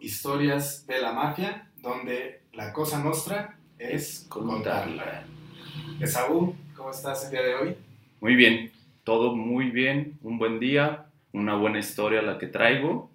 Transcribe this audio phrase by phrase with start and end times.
[0.00, 5.24] Historias de la Mafia, donde la cosa nuestra es contarla.
[6.00, 7.76] Esaú, ¿cómo estás el día de hoy?
[8.20, 8.72] Muy bien,
[9.04, 13.10] todo muy bien, un buen día, una buena historia la que traigo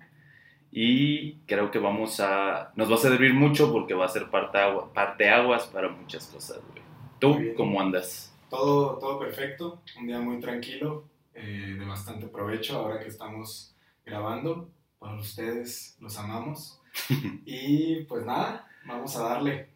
[0.71, 4.57] y creo que vamos a, nos va a servir mucho porque va a ser parte,
[4.57, 6.59] agua, parte aguas para muchas cosas.
[6.71, 6.83] Güey.
[7.19, 8.33] ¿Tú cómo andas?
[8.49, 14.69] Todo, todo perfecto, un día muy tranquilo, eh, de bastante provecho ahora que estamos grabando.
[14.99, 16.81] Para ustedes los amamos.
[17.45, 19.69] y pues nada, vamos a darle.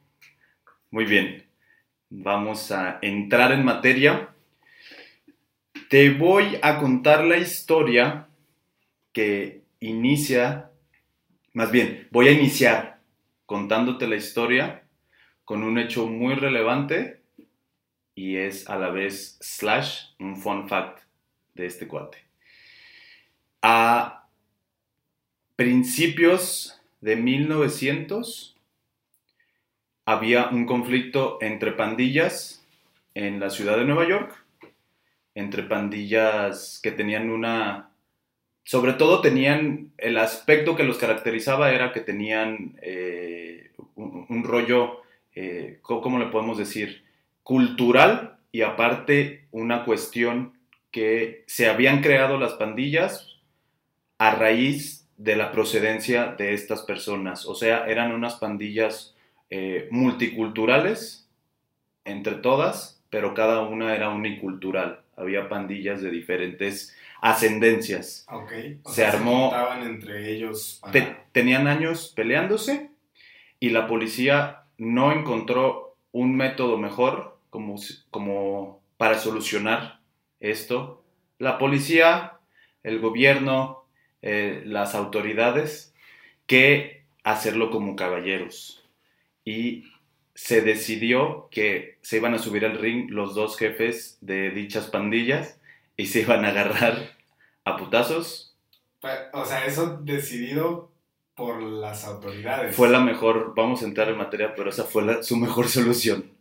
[0.90, 1.46] Muy bien,
[2.10, 4.34] vamos a entrar en materia.
[5.90, 8.28] Te voy a contar la historia
[9.14, 10.72] que inicia,
[11.54, 13.00] más bien, voy a iniciar
[13.46, 14.84] contándote la historia
[15.44, 17.22] con un hecho muy relevante
[18.16, 21.04] y es a la vez slash un fun fact
[21.54, 22.20] de este cuate.
[23.62, 24.21] A
[25.62, 28.58] principios de 1900
[30.06, 32.66] había un conflicto entre pandillas
[33.14, 34.44] en la ciudad de Nueva York,
[35.36, 37.92] entre pandillas que tenían una...
[38.64, 45.04] Sobre todo tenían, el aspecto que los caracterizaba era que tenían eh, un, rollo,
[45.36, 47.04] eh, ¿cómo le podemos decir?
[47.44, 50.54] Cultural y aparte una cuestión
[50.90, 53.38] que se habían creado las pandillas
[54.18, 57.46] a raíz de la procedencia de estas personas.
[57.46, 59.16] O sea, eran unas pandillas
[59.52, 61.30] eh, multiculturales
[62.06, 65.02] entre todas, pero cada una era unicultural.
[65.16, 68.26] Había pandillas de diferentes ascendencias.
[68.88, 69.54] se armó.
[69.84, 70.82] entre ellos.
[71.32, 72.90] tenían años peleándose
[73.60, 77.76] y la policía no encontró un método mejor como,
[78.10, 80.00] como para solucionar
[80.40, 81.04] esto,
[81.38, 82.40] la policía,
[82.82, 83.81] el gobierno,
[84.22, 85.94] eh, las autoridades,
[86.48, 88.84] que hacerlo como caballeros.
[89.46, 89.86] Y
[90.36, 95.60] se decidió que se iban a subir al ring los dos jefes de dichas pandillas
[95.98, 97.16] y se iban a agarrar
[97.64, 98.56] a putazos.
[99.34, 100.92] O sea, eso decidido
[101.36, 102.76] por las autoridades.
[102.76, 106.32] Fue la mejor, vamos a entrar en materia, pero esa fue su mejor solución.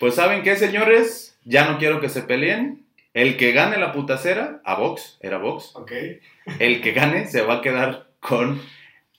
[0.00, 2.81] Pues saben qué, señores, ya no quiero que se peleen,
[3.14, 5.74] el que gane la putacera, a Vox, era Vox.
[5.74, 5.92] Ok.
[6.58, 8.60] El que gane se va a quedar con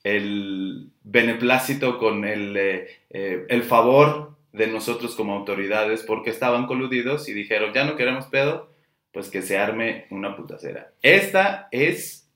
[0.03, 7.27] el beneplácito, con el, eh, eh, el favor de nosotros como autoridades, porque estaban coludidos
[7.29, 8.71] y dijeron, ya no queremos pedo,
[9.11, 10.91] pues que se arme una putacera.
[11.01, 12.29] Esta es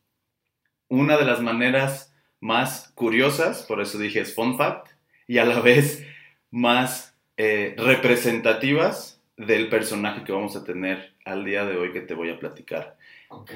[0.88, 4.90] una de las maneras más curiosas, por eso dije es fun fact,
[5.28, 6.06] y a la vez
[6.52, 12.16] más eh, representativas del personaje que vamos a tener al día de hoy que te
[12.16, 12.98] voy a platicar.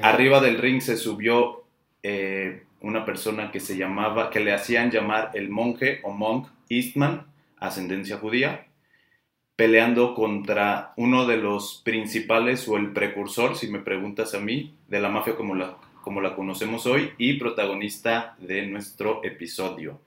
[0.02, 1.64] Arriba del ring se subió
[2.03, 7.25] eh, una persona que se llamaba, que le hacían llamar el monje o monk Eastman,
[7.58, 8.68] ascendencia judía,
[9.56, 15.00] peleando contra uno de los principales o el precursor, si me preguntas a mí, de
[15.00, 20.00] la mafia como la, como la conocemos hoy y protagonista de nuestro episodio,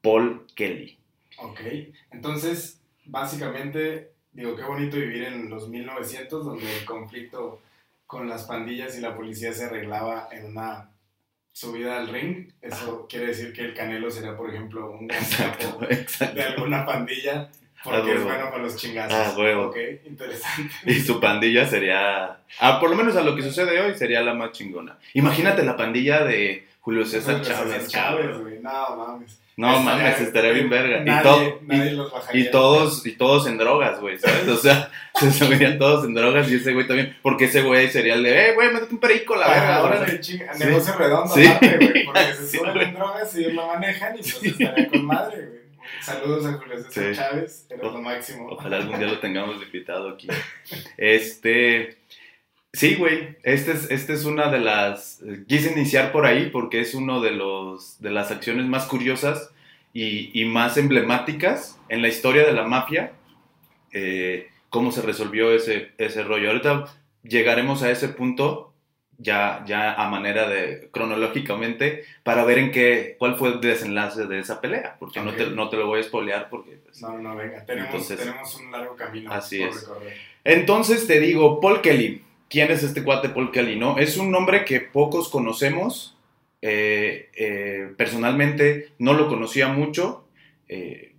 [0.00, 0.98] Paul Kelly.
[1.38, 1.60] Ok,
[2.10, 7.60] entonces básicamente digo, qué bonito vivir en los 1900, donde el conflicto
[8.06, 10.90] con las pandillas y la policía se arreglaba en una
[11.52, 12.50] subida al ring.
[12.60, 15.78] Eso quiere decir que el Canelo sería, por ejemplo, un exacto,
[16.34, 17.50] de alguna pandilla.
[17.82, 19.14] Porque es bueno para los chingazos.
[19.14, 19.68] Ah, huevo.
[19.68, 20.74] Ok, interesante.
[20.84, 22.38] Y su pandilla sería.
[22.58, 24.98] Ah, por lo menos a lo que sucede hoy sería la más chingona.
[25.14, 27.88] Imagínate la pandilla de Julio César Chávez.
[27.88, 28.58] Chávez, güey.
[28.60, 29.40] No mames.
[29.60, 31.02] No mames, estaría bien verga.
[31.04, 31.60] y, todo,
[32.32, 34.48] y, todos, y todos en drogas, güey, ¿sabes?
[34.48, 37.14] O sea, se subirían todos en drogas y ese güey también.
[37.20, 39.76] Porque ese güey sería el de, eh, güey, métete un perico, la verga.
[39.76, 41.44] Ahora de chinga, negocio redondo, sí.
[41.60, 42.04] güey.
[42.06, 45.60] Porque se suben en drogas y ellos lo manejan y pues estaría con madre, güey.
[46.00, 48.48] Saludos a Julio César Chávez, eres lo máximo.
[48.50, 50.28] Ojalá algún día lo tengamos invitado aquí.
[50.96, 51.99] Este.
[52.72, 53.36] Sí, güey.
[53.42, 55.22] Este es, este es una de las.
[55.48, 59.50] Quise iniciar por ahí porque es uno de los de las acciones más curiosas
[59.92, 63.12] y, y más emblemáticas en la historia de la mafia.
[63.92, 66.48] Eh, cómo se resolvió ese, ese rollo.
[66.50, 66.84] Ahorita
[67.24, 68.72] llegaremos a ese punto
[69.18, 74.38] ya, ya a manera de cronológicamente para ver en qué cuál fue el desenlace de
[74.38, 77.36] esa pelea, porque no, te, no te lo voy a espolear porque pues, no, no,
[77.36, 79.80] venga, tenemos, tenemos un largo camino así por es.
[79.82, 80.14] recorrer.
[80.44, 83.76] Entonces te digo, Paul Kelly, ¿Quién es este cuate Paul Kelly?
[83.76, 83.96] No?
[83.96, 86.16] Es un nombre que pocos conocemos.
[86.60, 90.26] Eh, eh, personalmente no lo conocía mucho.
[90.68, 91.12] Eh,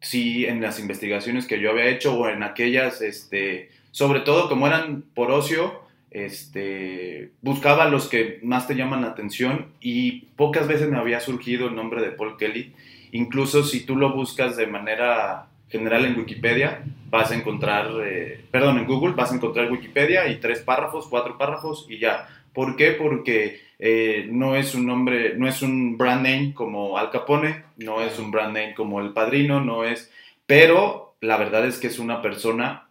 [0.00, 4.66] sí, en las investigaciones que yo había hecho o en aquellas, este, sobre todo como
[4.66, 5.80] eran por ocio,
[6.10, 11.68] este, buscaba los que más te llaman la atención y pocas veces me había surgido
[11.68, 12.74] el nombre de Paul Kelly.
[13.12, 18.78] Incluso si tú lo buscas de manera general en Wikipedia, vas a encontrar, eh, perdón,
[18.78, 22.28] en Google vas a encontrar Wikipedia y tres párrafos, cuatro párrafos y ya.
[22.52, 22.92] ¿Por qué?
[22.92, 28.00] Porque eh, no es un nombre, no es un brand name como Al Capone, no
[28.00, 30.10] es un brand name como El Padrino, no es,
[30.46, 32.88] pero la verdad es que es una persona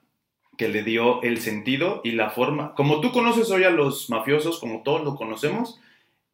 [0.57, 2.73] que le dio el sentido y la forma.
[2.75, 5.81] Como tú conoces hoy a los mafiosos, como todos lo conocemos,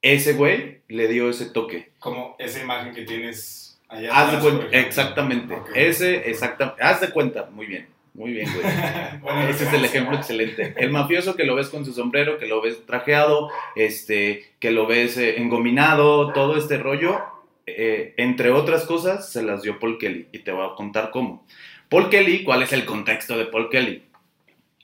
[0.01, 1.91] ese güey le dio ese toque.
[1.99, 4.09] Como esa imagen que tienes allá.
[4.13, 5.55] Haz de cuenta, exactamente.
[5.75, 6.81] Ese, exactamente.
[6.83, 8.65] Haz de cuenta, muy bien, muy bien, güey.
[9.21, 10.73] Bueno, Ese es el ejemplo excelente.
[10.77, 14.87] El mafioso que lo ves con su sombrero, que lo ves trajeado, este, que lo
[14.87, 17.21] ves eh, engominado, todo este rollo,
[17.67, 20.27] eh, entre otras cosas, se las dio Paul Kelly.
[20.31, 21.45] Y te voy a contar cómo.
[21.89, 24.03] Paul Kelly, ¿cuál es el contexto de Paul Kelly?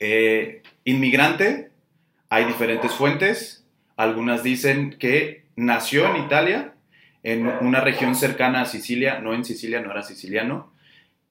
[0.00, 1.70] Eh, inmigrante,
[2.28, 3.66] hay diferentes fuentes.
[3.96, 6.74] Algunas dicen que nació en Italia,
[7.32, 10.72] en una región cercana a Sicilia, no en Sicilia, no era siciliano,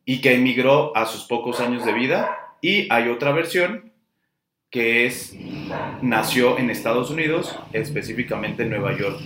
[0.05, 2.37] y que emigró a sus pocos años de vida.
[2.61, 3.91] Y hay otra versión
[4.69, 5.33] que es,
[6.01, 9.19] nació en Estados Unidos, específicamente en Nueva York.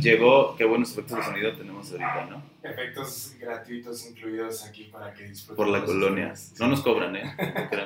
[0.00, 2.42] Llegó, qué buenos efectos de sonido tenemos ahorita, ¿no?
[2.62, 5.56] Efectos gratuitos incluidos aquí para que disfruten.
[5.56, 6.34] Por la colonia.
[6.60, 7.34] No nos cobran, ¿eh?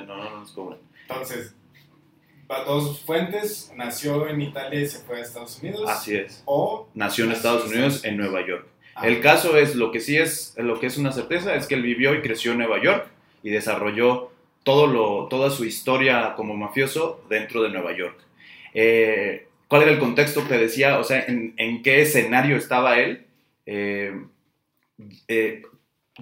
[0.07, 0.81] No, no nos cobran.
[1.09, 1.55] Entonces,
[2.47, 5.89] para todas sus fuentes, nació en Italia y se fue a Estados Unidos.
[5.89, 6.43] Así es.
[6.45, 8.67] O Nació en Estados Unidos, en Nueva York.
[8.95, 11.75] Ah, El caso es, lo que sí es, lo que es una certeza es que
[11.75, 13.07] él vivió y creció en Nueva York
[13.43, 14.31] y desarrolló
[14.65, 18.19] todo lo, toda su historia como mafioso dentro de Nueva York.
[18.75, 20.99] Eh, ¿Cuál era el contexto que decía?
[20.99, 23.27] O sea, ¿en, en qué escenario estaba él?
[23.65, 24.13] Eh,
[25.29, 25.63] eh,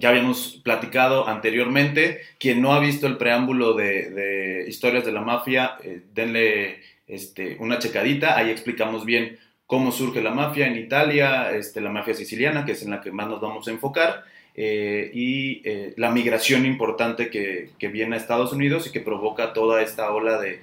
[0.01, 2.21] ya habíamos platicado anteriormente.
[2.39, 7.79] Quien no ha visto el preámbulo de, Historias de la Mafia, eh, denle este, una
[7.79, 8.35] checadita.
[8.35, 9.37] Ahí explicamos bien
[9.67, 13.11] cómo surge la mafia en Italia, este, la mafia siciliana, que es en la que
[13.11, 18.51] más nos vamos a enfocar, eh, y eh, la migración importante que, viene a Estados
[18.51, 20.59] Unidos y que provoca toda esta ola de-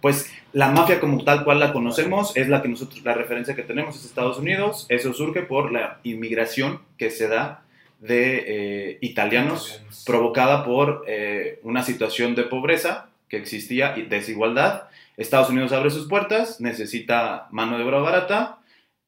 [0.00, 3.62] pues la mafia como tal cual la conocemos es la que nosotros la referencia que
[3.62, 7.62] tenemos es Estados Unidos eso surge por la inmigración que se da
[8.00, 10.04] de eh, italianos italianos.
[10.06, 14.88] provocada por eh, una situación de pobreza que existía y desigualdad.
[15.16, 18.58] Estados Unidos abre sus puertas, necesita mano de obra barata,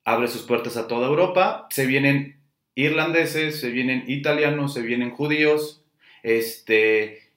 [0.04, 2.38] abre sus puertas a toda Europa, se vienen
[2.74, 5.82] irlandeses, se vienen italianos, se vienen judíos,
[6.22, 7.30] este,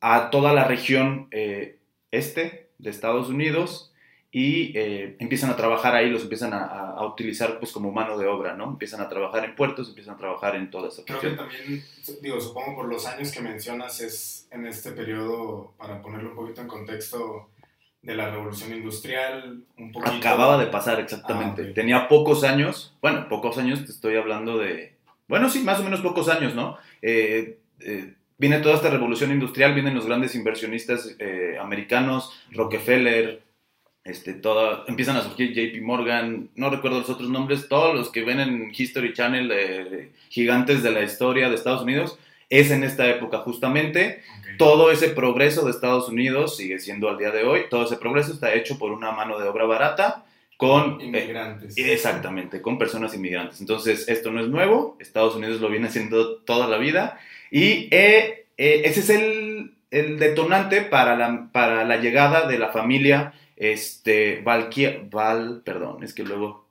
[0.00, 1.78] a toda la región eh,
[2.10, 3.92] este de Estados Unidos
[4.32, 8.26] y eh, empiezan a trabajar ahí, los empiezan a, a- utilizar pues como mano de
[8.28, 8.64] obra, ¿no?
[8.70, 11.48] Empiezan a trabajar en puertos, empiezan a trabajar en toda esa Creo que cuestión.
[11.50, 11.84] también,
[12.22, 16.60] digo, supongo por los años que mencionas, es en este periodo, para ponerlo un poquito
[16.60, 17.48] en contexto,
[18.02, 20.16] de la revolución industrial, un poquito.
[20.16, 21.62] Acababa de pasar, exactamente.
[21.62, 21.74] Ah, ok.
[21.74, 24.94] Tenía pocos años, bueno, pocos años, te estoy hablando de,
[25.28, 26.78] bueno, sí, más o menos pocos años, ¿no?
[27.02, 33.42] Eh, eh, viene toda esta revolución industrial, vienen los grandes inversionistas eh, americanos, Rockefeller,
[34.02, 38.24] este, toda, empiezan a surgir JP Morgan, no recuerdo los otros nombres, todos los que
[38.24, 43.06] ven en History Channel, eh, gigantes de la historia de Estados Unidos, es en esta
[43.08, 44.22] época justamente
[44.56, 48.32] todo ese progreso de Estados Unidos sigue siendo al día de hoy, todo ese progreso
[48.32, 50.24] está hecho por una mano de obra barata
[50.56, 50.98] con...
[51.00, 51.76] eh, Inmigrantes.
[51.76, 53.60] exactamente, con personas inmigrantes.
[53.60, 58.46] Entonces, esto no es nuevo, Estados Unidos lo viene haciendo toda la vida y eh,
[58.56, 64.42] eh, ese es el, el detonante para la, para la llegada de la familia este,
[64.44, 66.66] Valquia- Val, perdón, es que luego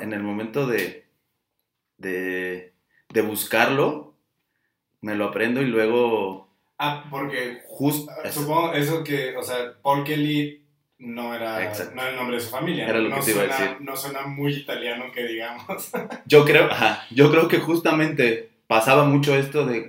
[0.00, 1.04] en el momento de,
[1.98, 2.72] de,
[3.08, 4.14] de buscarlo,
[5.00, 6.46] me lo aprendo y luego
[6.78, 8.10] Ah, porque justo...
[8.22, 10.62] ah, supongo eso que, o sea, Paul Kelly
[10.98, 11.94] no era, Exacto.
[11.94, 12.86] no era el nombre de su familia.
[12.88, 13.80] Era lo no que te iba a suena, decir.
[13.86, 15.90] No suena muy italiano que digamos.
[16.26, 19.88] Yo creo, ajá, yo creo que justamente pasaba mucho esto de,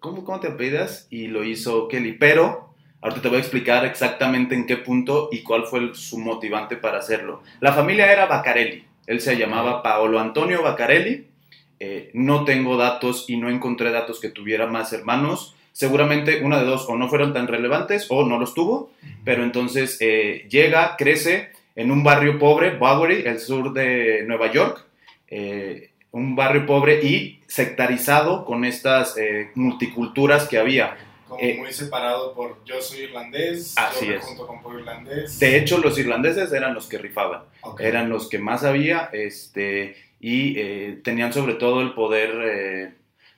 [0.00, 1.06] ¿cómo, ¿cómo te apellidas?
[1.10, 5.42] Y lo hizo Kelly, pero ahorita te voy a explicar exactamente en qué punto y
[5.42, 7.42] cuál fue el- su motivante para hacerlo.
[7.60, 11.26] La familia era Baccarelli, él se llamaba Paolo Antonio Baccarelli,
[11.78, 16.64] Eh, no tengo datos y no encontré datos que tuviera más hermanos, seguramente una de
[16.64, 18.90] dos o no fueron tan relevantes o no los tuvo,
[19.26, 24.86] pero entonces eh, llega, crece en un barrio pobre, Bowery, el sur de Nueva York,
[25.28, 30.96] eh, un barrio pobre y sectarizado con estas eh, multiculturas que había.
[31.28, 34.24] Como Eh, muy separado por yo soy irlandés, Así yo me es.
[34.24, 35.38] junto con pueblo irlandés.
[35.38, 37.42] De hecho, los irlandeses eran los que rifaban,
[37.78, 42.94] eran los que más había este, y eh, tenían sobre todo el poder, eh,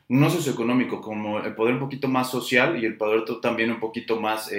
[0.06, 4.20] no socioeconómico, como el poder un poquito más social y el poder también un poquito
[4.20, 4.52] más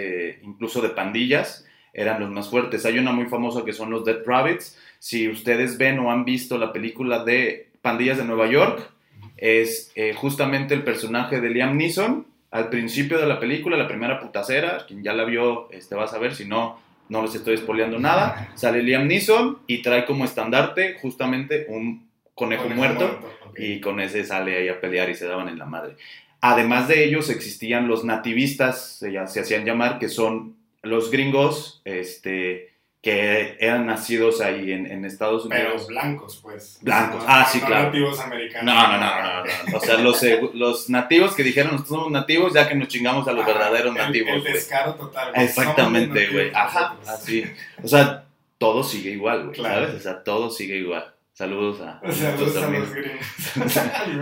[0.44, 1.66] incluso de pandillas.
[1.94, 2.86] eran los más fuertes.
[2.86, 4.78] Hay una muy famosa que son los Dead Rabbits.
[5.00, 8.90] Si ustedes ven o han visto la película de Pandillas de Nueva York,
[9.38, 12.28] es eh, justamente el personaje de Liam Neeson.
[12.52, 16.08] Al principio de la película, la primera putacera, quien ya la vio este, va a
[16.08, 18.52] saber, si no, no les estoy spoileando nada.
[18.56, 23.20] Sale Liam Neeson y trae como estandarte justamente un conejo, Conejo muerto,
[23.58, 25.96] y con ese sale ahí a pelear y se daban en la madre.
[26.42, 32.70] Además de ellos existían los nativistas, se, se hacían llamar, que son los gringos este,
[33.02, 35.88] que eran nacidos ahí en, en Estados Pero Unidos.
[35.88, 36.80] blancos, pues.
[36.82, 37.84] Blancos, No- ah, sí, no claro.
[37.86, 38.66] nativos americanos.
[38.76, 39.78] No, no, no, no, no.
[39.78, 43.26] O sea, los, segu- los nativos que dijeron nosotros somos nativos, ya que nos chingamos
[43.28, 44.36] a los Ajá, verdaderos el- nativos.
[44.36, 45.32] El descaro total.
[45.36, 46.52] Exactamente, güey.
[46.54, 47.46] Ajá, así.
[47.82, 48.26] O sea,
[48.58, 49.56] todo sigue igual, güey.
[49.56, 49.86] Claro.
[49.88, 50.00] ¿Sabes?
[50.02, 51.14] O sea, todo sigue igual.
[51.32, 52.02] Saludos a.
[52.06, 53.74] Los, a los gringos.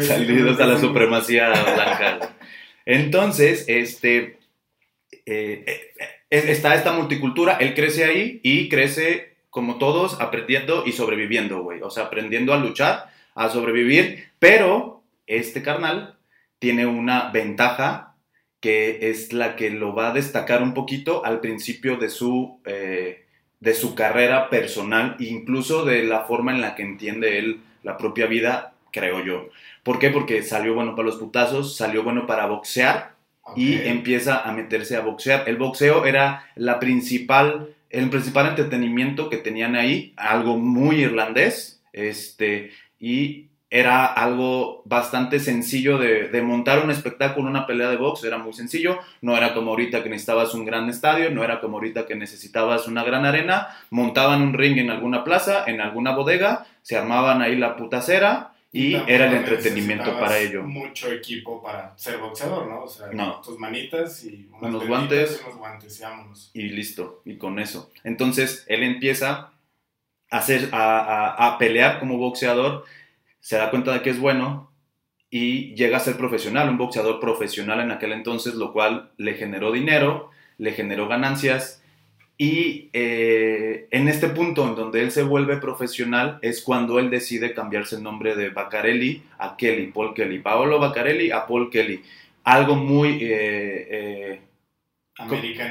[0.06, 2.36] Saludos a la supremacía blanca.
[2.86, 4.38] Entonces, este,
[5.26, 5.82] eh, eh,
[6.30, 11.82] está esta multicultura, él crece ahí y crece como todos aprendiendo y sobreviviendo, güey.
[11.82, 16.18] O sea, aprendiendo a luchar, a sobrevivir, pero este carnal
[16.60, 18.16] tiene una ventaja
[18.60, 23.26] que es la que lo va a destacar un poquito al principio de su, eh,
[23.60, 28.26] de su carrera personal, incluso de la forma en la que entiende él la propia
[28.26, 29.50] vida, creo yo.
[29.84, 30.10] ¿Por qué?
[30.10, 33.17] Porque salió bueno para los putazos, salió bueno para boxear
[33.56, 35.44] y empieza a meterse a boxear.
[35.48, 42.72] El boxeo era la principal, el principal entretenimiento que tenían ahí, algo muy irlandés, este,
[43.00, 48.38] y era algo bastante sencillo de, de montar un espectáculo, una pelea de box, era
[48.38, 52.06] muy sencillo, no era como ahorita que necesitabas un gran estadio, no era como ahorita
[52.06, 56.96] que necesitabas una gran arena, montaban un ring en alguna plaza, en alguna bodega, se
[56.96, 60.64] armaban ahí la putacera y Tampoco era el entretenimiento para ello.
[60.64, 62.84] Mucho equipo para ser boxeador, ¿no?
[62.84, 63.42] O sea, No.
[63.42, 65.40] tus manitas y Unos guantes.
[65.42, 66.52] y unos guantes y vámonos.
[66.54, 67.90] y listo, y con eso.
[68.04, 69.52] Entonces él empieza
[70.30, 72.84] a, hacer, a, a- a pelear como boxeador,
[73.40, 74.70] se da cuenta de que es bueno
[75.30, 79.72] y llega a ser profesional, un boxeador profesional en aquel entonces, lo cual le generó
[79.72, 81.82] dinero, le generó ganancias
[82.38, 87.54] y eh, en este punto en donde él se vuelve profesional es cuando él decide
[87.54, 92.02] cambiarse el nombre de Baccarelli a Kelly, Paul Kelly, Paolo Baccarelli a Paul Kelly.
[92.44, 93.18] Algo muy...
[93.22, 94.42] eh, eh,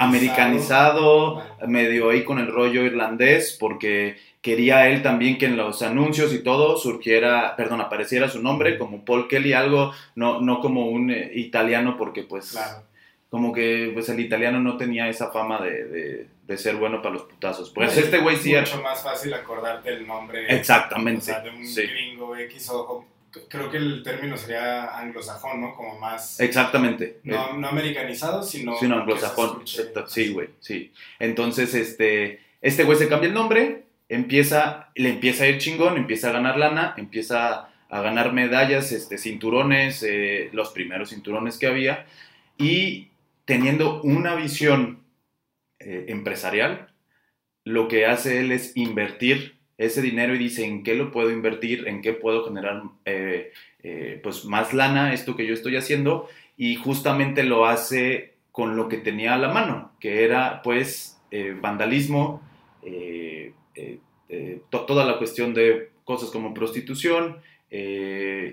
[0.00, 1.42] Americanizado.
[1.68, 6.42] medio ahí con el rollo irlandés, porque quería él también que en los anuncios y
[6.42, 11.30] todo surgiera, perdón, apareciera su nombre como Paul Kelly, algo, no, no como un eh,
[11.35, 12.82] italiano, porque pues Claro.
[13.30, 17.14] Como que pues el italiano no tenía esa fama de, de- de ser bueno para
[17.14, 17.71] los putazos.
[17.71, 18.61] Pues este güey sí era...
[18.62, 20.47] mucho más fácil acordarte el nombre.
[20.54, 21.83] Exactamente, O sea, de un sí.
[21.83, 23.04] gringo X o,
[23.49, 25.75] creo que el término sería anglosajón, ¿no?
[25.75, 27.18] Como más Exactamente.
[27.25, 29.62] no, no americanizado, sino Sí, no, que anglosajón.
[30.06, 30.92] Sí, güey, sí.
[31.18, 36.28] Entonces, este, este güey se cambia el nombre, empieza, le empieza a ir chingón, empieza
[36.30, 42.06] a ganar lana, empieza a ganar medallas, este, cinturones, eh, los primeros cinturones que había,
[42.56, 43.09] y
[43.46, 45.04] teniendo una visión
[45.78, 46.92] eh, empresarial,
[47.64, 51.88] lo que hace él es invertir ese dinero y dice en qué lo puedo invertir,
[51.88, 56.76] en qué puedo generar eh, eh, pues más lana, esto que yo estoy haciendo, y
[56.76, 61.20] justamente lo hace con lo que tenía a la mano, que era pues
[61.60, 62.40] vandalismo,
[64.70, 67.36] to- toda la cuestión de cosas como prostitución,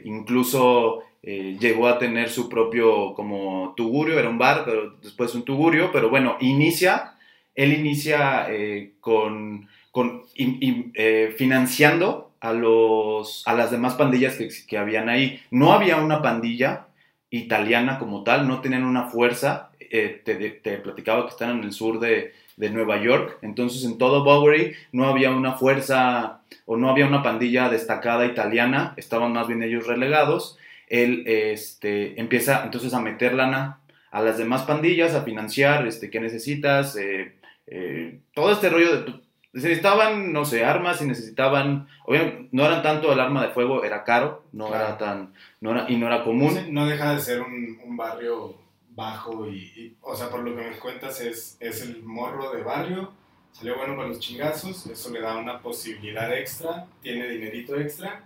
[0.04, 5.44] incluso eh, llegó a tener su propio como tugurio, era un bar, pero después un
[5.44, 7.16] tugurio, pero bueno, inicia,
[7.56, 14.78] él inicia eh, con, con eh, financiando a, los, a las demás pandillas que, que
[14.78, 15.40] habían ahí.
[15.50, 16.88] No había una pandilla
[17.30, 21.72] italiana como tal, no tenían una fuerza, eh, te, te platicaba que están en el
[21.72, 26.90] sur de, de Nueva York, entonces en todo Bowery no había una fuerza o no
[26.90, 30.58] había una pandilla destacada italiana, estaban más bien ellos relegados.
[30.94, 33.80] Él este, empieza entonces a meter lana
[34.12, 37.34] a las demás pandillas, a financiar, este, qué necesitas, eh,
[37.66, 39.14] eh, todo este rollo de...
[39.54, 44.04] Necesitaban, no sé, armas y necesitaban, obviamente, no eran tanto el arma de fuego, era
[44.04, 44.84] caro, no Claro.
[44.86, 46.56] era tan, no era, y no era común.
[46.70, 48.56] No deja de ser un, un barrio
[48.90, 52.62] bajo y, y, o sea, por lo que me cuentas es, es el morro de
[52.62, 53.12] barrio,
[53.52, 58.24] salió bueno para los chingazos, eso le da una posibilidad extra, tiene dinerito extra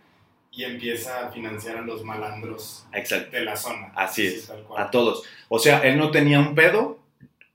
[0.58, 3.38] y empieza a financiar a los malandros Exacto.
[3.38, 3.92] de la zona.
[3.96, 4.84] Así es, tal cual.
[4.84, 5.24] a todos.
[5.50, 7.00] O sea, él no tenía un pedo.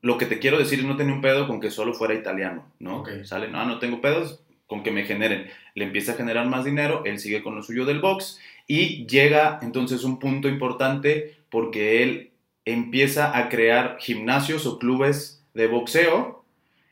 [0.02, 2.64] Lo que te quiero decir es no tenía un pedo con que solo fuera italiano,
[2.78, 3.00] ¿no?
[3.00, 3.24] Ok.
[3.24, 5.50] Sale, no, no tengo pedos con que me generen.
[5.74, 9.58] Le empieza a generar más dinero, él sigue con lo suyo del box y llega
[9.62, 12.30] entonces un punto importante porque él
[12.64, 16.44] empieza a crear gimnasios o clubes de boxeo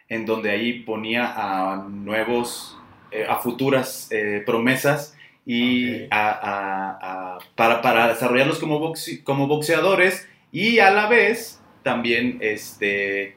[0.08, 2.76] en donde ahí ponía a nuevos,
[3.12, 5.16] eh, a futuras eh, promesas
[5.46, 11.60] y a- a- a- para, para desarrollarlos como, boxe- como boxeadores y a la vez
[11.82, 13.36] también este,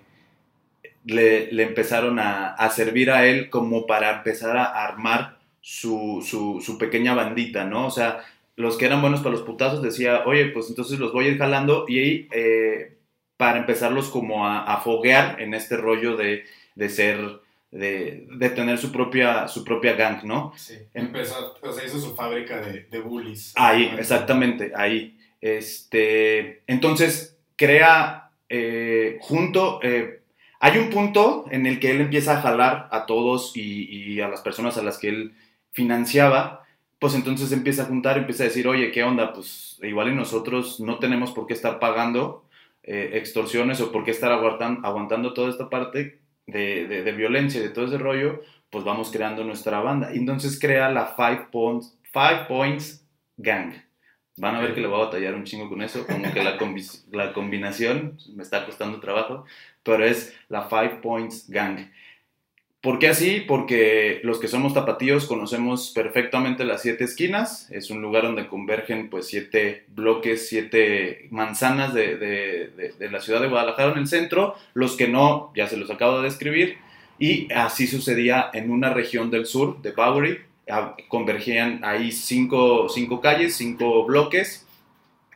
[1.05, 6.62] le, le empezaron a, a servir a él como para empezar a armar su, su,
[6.62, 7.88] su pequeña bandita, ¿no?
[7.88, 8.24] O sea,
[8.55, 11.38] los que eran buenos para los putazos decía, oye, pues entonces los voy a ir
[11.38, 12.98] jalando y ahí, eh,
[13.38, 16.43] para empezarlos como a, a foguear en este rollo de,
[16.75, 17.19] de ser,
[17.73, 20.53] de, de tener su propia, su propia gang, ¿no?
[20.55, 20.75] Sí.
[20.93, 23.53] Empezó, o sea, hizo su fábrica de, de bullies.
[23.55, 23.97] Ahí, ¿no?
[23.97, 25.17] exactamente, ahí.
[25.41, 30.21] Este, entonces, crea eh, junto, eh,
[30.59, 34.27] hay un punto en el que él empieza a jalar a todos y, y a
[34.29, 35.33] las personas a las que él
[35.71, 36.63] financiaba,
[36.99, 39.33] pues entonces empieza a juntar, empieza a decir, oye, ¿qué onda?
[39.33, 42.45] Pues igual y nosotros no tenemos por qué estar pagando
[42.83, 47.59] eh, extorsiones o por qué estar aguantan- aguantando toda esta parte de, de- de violencia
[47.59, 50.12] y de todo ese rollo, pues vamos creando nuestra banda.
[50.13, 53.05] Entonces crea la Five Points, Five Points
[53.38, 53.73] Gang.
[54.38, 56.57] Van a ver que le voy a batallar un chingo con eso, como que la,
[56.57, 59.45] combi- la combinación me está costando trabajo,
[59.83, 61.91] pero es la Five Points Gang.
[62.83, 63.39] ¿Por qué así?
[63.47, 67.71] Porque los que somos tapatíos conocemos perfectamente las siete esquinas.
[67.71, 73.21] Es un lugar donde convergen pues siete bloques, siete manzanas de, de- de- de la
[73.21, 74.55] ciudad de Guadalajara en el centro.
[74.73, 76.75] Los que no, ya se los acabo de describir.
[77.17, 80.39] Y así sucedía en una región del sur de Bowery.
[80.69, 84.67] Ah, Convergían ahí cinco, cinco calles, cinco bloques.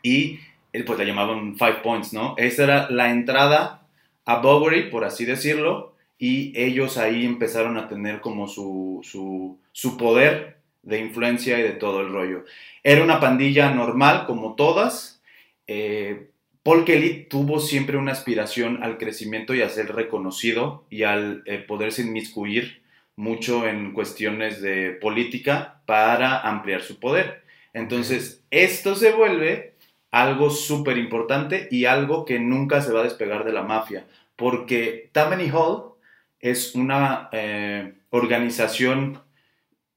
[0.04, 0.40] Y
[0.74, 2.36] eh, pues la llamaban Five Points, ¿no?
[2.38, 3.88] Esa era la entrada
[4.26, 9.98] a Bowery, por así decirlo y ellos ahí empezaron a tener como su, su, su
[9.98, 12.46] poder de influencia y de todo el rollo.
[12.84, 15.22] Era una pandilla normal como todas.
[15.68, 16.30] Eh,
[16.64, 21.60] Paul Kelly tuvo siempre una aspiración al crecimiento y a ser reconocido y al eh,
[21.60, 22.82] poderse inmiscuir
[23.16, 27.44] mucho en cuestiones de política para ampliar su poder.
[27.74, 29.76] Entonces, esto se vuelve
[30.12, 35.10] algo súper importante y algo que nunca se va a despegar de la mafia, porque
[35.12, 35.97] Tammany Hall
[36.40, 39.22] es una eh, organización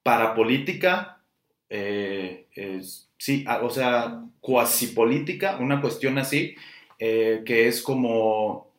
[0.03, 1.23] parapolítica,
[1.69, 6.55] eh, es- sí, a- o sea, cuasi política, una cuestión así,
[6.99, 8.71] eh, que es como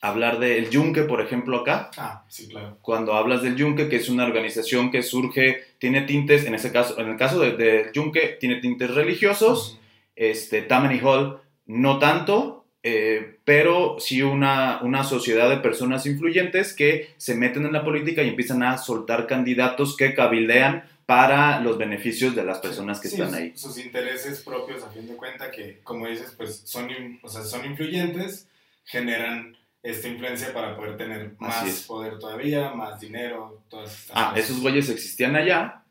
[0.00, 2.76] hablar del yunque, por ejemplo, acá, Ah, sí, claro.
[2.82, 6.98] cuando hablas del Yunque, que es una organización que surge, tiene tintes, en ese caso,
[7.00, 9.78] en el caso del de Yunque, tiene tintes religiosos,
[10.14, 17.08] este, Tammany Hall no tanto, eh, pero sí una, una sociedad de personas influyentes que
[17.16, 22.34] se meten en la política y empiezan a soltar candidatos que cabildean para los beneficios
[22.36, 23.52] de las personas que Sí, están sus- ahí.
[23.56, 26.88] Sus intereses propios, a fin de cuenta, que, como dices, pues son,
[27.22, 28.48] o sea, son influyentes,
[28.84, 34.44] generan esta influencia para poder tener más poder todavía, más dinero, todas estas Ah, cosas.
[34.44, 35.82] esos güeyes existían allá,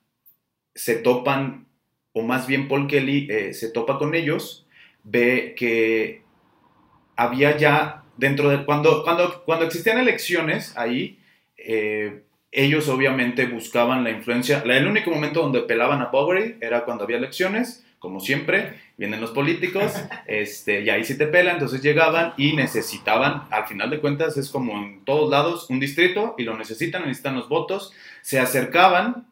[0.75, 1.67] se topan,
[2.13, 4.65] o más bien Paul Kelly eh, se topa con ellos,
[5.03, 6.23] ve que
[7.15, 8.65] había ya dentro de...
[8.65, 11.19] Cuando, cuando, cuando existían elecciones ahí,
[11.58, 14.63] eh, ellos obviamente buscaban la influencia.
[14.65, 19.32] El único momento donde pelaban a Bowery era cuando había elecciones, como siempre, vienen los
[19.32, 19.93] políticos,
[20.28, 24.49] este, y ahí sí te pela, entonces llegaban y necesitaban, al final de cuentas es
[24.49, 29.28] como en todos lados, un distrito, y lo necesitan, necesitan los votos, se acercaban,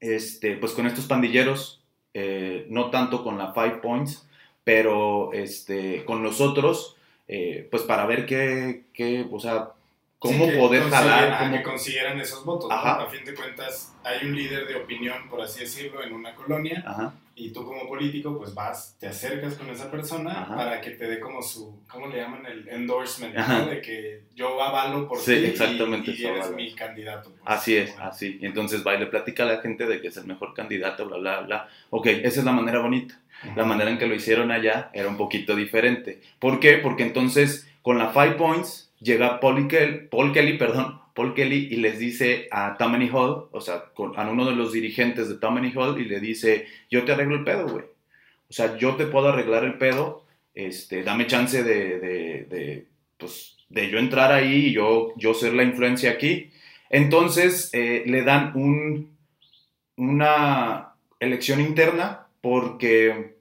[0.00, 4.26] este, pues con estos pandilleros, eh, no tanto con la Five Points,
[4.64, 6.96] pero este, con los otros,
[7.28, 9.74] eh, pues para ver qué, qué, o sea,
[10.18, 12.68] cómo Sí, poder jalar, cómo- que consiguieran esos votos.
[12.68, 12.74] ¿no?
[12.74, 13.02] Ajá.
[13.02, 16.82] A fin de cuentas, hay un líder de opinión, por así decirlo, en una colonia,
[16.84, 17.14] Ajá.
[17.36, 20.56] y tú como político, pues vas, te acercas con esa persona Ajá.
[20.56, 22.44] para que te dé como su, ¿cómo le llaman?
[22.46, 23.40] El endorsement, ¿no?
[23.40, 23.66] Ajá.
[23.66, 26.56] De que yo avalo por Sí, ti y- exactamente, y, eso eres avalo.
[26.56, 27.30] mi candidato.
[27.30, 27.42] pues.
[27.44, 28.10] Así es, Bueno.
[28.10, 28.38] así.
[28.40, 31.06] Y entonces va y le platica a la gente de que es el mejor candidato,
[31.06, 31.68] bla, bla, bla.
[31.90, 33.20] Ok, esa es la manera bonita.
[33.54, 36.20] La manera en que lo hicieron allá era un poquito diferente.
[36.40, 36.78] ¿Por qué?
[36.78, 41.76] Porque entonces con la Five Points llega Paul Kelly, Paul Kelly, perdón, Paul Kelly y
[41.76, 43.84] les dice a Tammany Hall, o sea,
[44.16, 47.44] a uno de los dirigentes de Tammany Hall y le dice, yo te arreglo el
[47.44, 47.84] pedo, güey.
[48.48, 53.90] O sea, yo te puedo arreglar el pedo, este, dame chance de, de, pues, de
[53.90, 56.50] yo entrar ahí y yo, yo ser la influencia aquí.
[56.88, 59.16] Entonces eh, le dan un,
[59.96, 63.34] una elección interna porque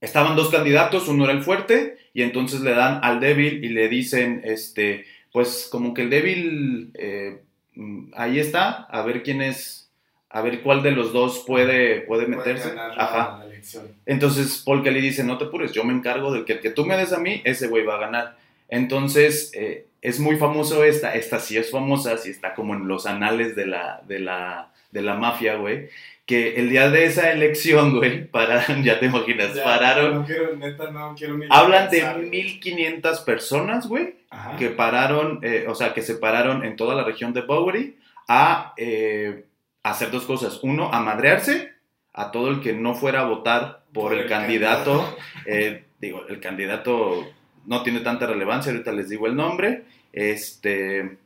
[0.00, 3.88] estaban dos candidatos, uno era el fuerte y entonces le dan al débil y le
[3.88, 7.42] dicen, este, pues como que el débil eh,
[7.74, 9.90] mm, ahí está, a ver quién es,
[10.30, 12.68] a ver cuál de los dos puede, puede Puede meterse.
[12.70, 13.38] ganar la- Ajá.
[13.40, 13.88] la elección.
[14.06, 16.86] Entonces Paul Kelly dice, no te apures, yo me encargo del que el que tú
[16.86, 18.36] me des a mí, ese güey va a ganar.
[18.68, 23.06] Entonces, eh, es muy famoso esta, esta sí es famosa, sí está como en los
[23.06, 25.88] anales de la, de la, de la mafia, güey,
[26.26, 30.56] que el día de esa elección, güey, pararon, ya te imaginas, Ya, pararon, No quiero,
[30.56, 32.18] neta, no quiero ni hablan de pensar.
[32.18, 34.56] 1500 personas, güey, Ajá.
[34.56, 38.72] que pararon, eh, o sea, que se pararon en toda la región de Bowery a
[38.76, 39.44] eh,
[39.82, 40.60] hacer dos cosas.
[40.62, 41.72] Uno, a madrearse
[42.14, 45.16] a todo el que no fuera a votar por, el, candidato.
[45.46, 47.26] eh, digo, el candidato
[47.66, 49.84] no tiene tanta relevancia, ahorita les digo el nombre.
[50.12, 51.18] Este,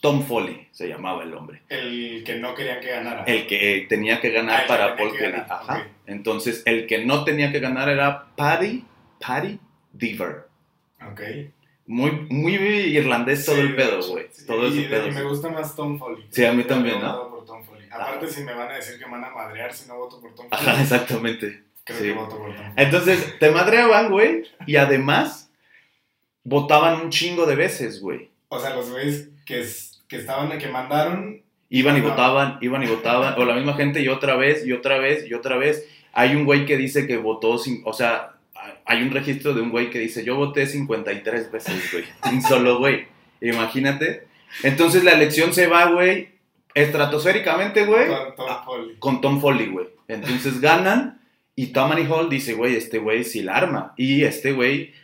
[0.00, 1.62] Tom Foley se llamaba el hombre.
[1.68, 3.24] El que no querían que ganara.
[3.24, 5.32] El que tenía que Ah, ganar que para Paul Kelly.
[5.32, 5.88] ganar, Ajá.
[6.06, 8.84] Entonces, el que no tenía que ganar era Paddy,
[9.20, 9.58] Paddy
[9.92, 10.46] Deaver.
[11.10, 11.20] Ok.
[11.86, 14.26] Muy, muy irlandés todo Sí, el pedo, güey.
[14.30, 14.46] sí.
[14.46, 15.08] Todo y, ese pedo.
[15.08, 16.26] y me gusta más Tom Foley.
[16.30, 17.06] Sí, a mí también, ¿no?
[17.06, 17.88] votado por Tom Foley.
[17.90, 20.34] Aparte, si me van a decir que me van a madrear si no voto por
[20.34, 21.62] Tom Foley, Ajá, exactamente.
[21.84, 22.04] creo sí.
[22.04, 22.72] que voto por Tom Foley.
[22.76, 25.50] Entonces, te madreaban, güey, y además
[26.44, 28.30] votaban un chingo de veces, güey.
[28.48, 32.86] O sea, los güeyes que, es- que estaban, que mandaron, Iban y votaban, iban y
[32.86, 35.86] votaban, o la misma gente y otra vez, y otra vez, y otra vez.
[36.14, 38.36] Hay un güey que dice que votó, sin, o sea,
[38.86, 42.78] hay un registro de un güey que dice, yo voté 53 veces, güey, un solo
[42.78, 43.06] güey.
[43.42, 44.26] Imagínate.
[44.62, 46.30] Entonces la elección se va, güey,
[46.74, 48.62] estratosféricamente, güey, con Tom Ah.
[48.64, 48.96] Foley.
[48.98, 49.86] con Tom Foley, güey.
[50.08, 51.20] Entonces ganan
[51.54, 53.92] y Tammany Hall dice, güey, este güey sí la arma.
[53.98, 54.94] Y este güey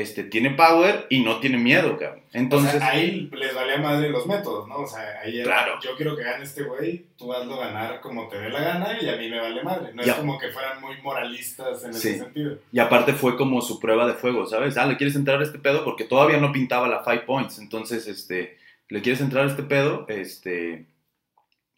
[0.00, 2.22] este, tiene power y no tiene miedo, cabrón.
[2.32, 4.76] Entonces, o sea, ahí les valía madre los métodos, ¿no?
[4.80, 5.78] O sea, ahí era, Claro.
[5.82, 9.08] yo quiero que gane este güey, tú hazlo ganar como te dé la gana y
[9.08, 9.92] a mí me vale madre.
[9.94, 10.12] No Ya.
[10.12, 12.08] es como que fueran muy moralistas en Sí.
[12.10, 12.58] ese sentido.
[12.70, 14.76] y aparte fue como su prueba de fuego, ¿sabes?
[14.76, 15.84] Ah, ¿le quieres entrar a este pedo?
[15.84, 17.58] Porque todavía no pintaba la five points.
[17.58, 18.58] Entonces, este,
[18.88, 20.04] ¿le quieres entrar a este pedo?
[20.08, 20.86] Este,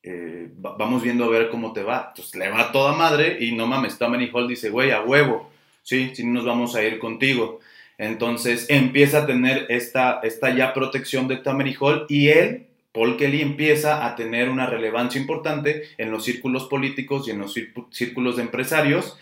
[0.03, 2.07] eh, va- vamos viendo a ver cómo te va.
[2.09, 5.51] Entonces le va toda madre y no mames, Tammany Hall dice, güey, a huevo.
[5.83, 7.61] Sí, sí nos vamos a ir contigo.
[8.03, 11.43] Entonces empieza a tener esta, esta ya protección de
[11.79, 17.29] Hall y él, Paul Kelly, empieza a tener una relevancia importante en los círculos políticos
[17.29, 19.19] y en los círcu- círculos de empresarios.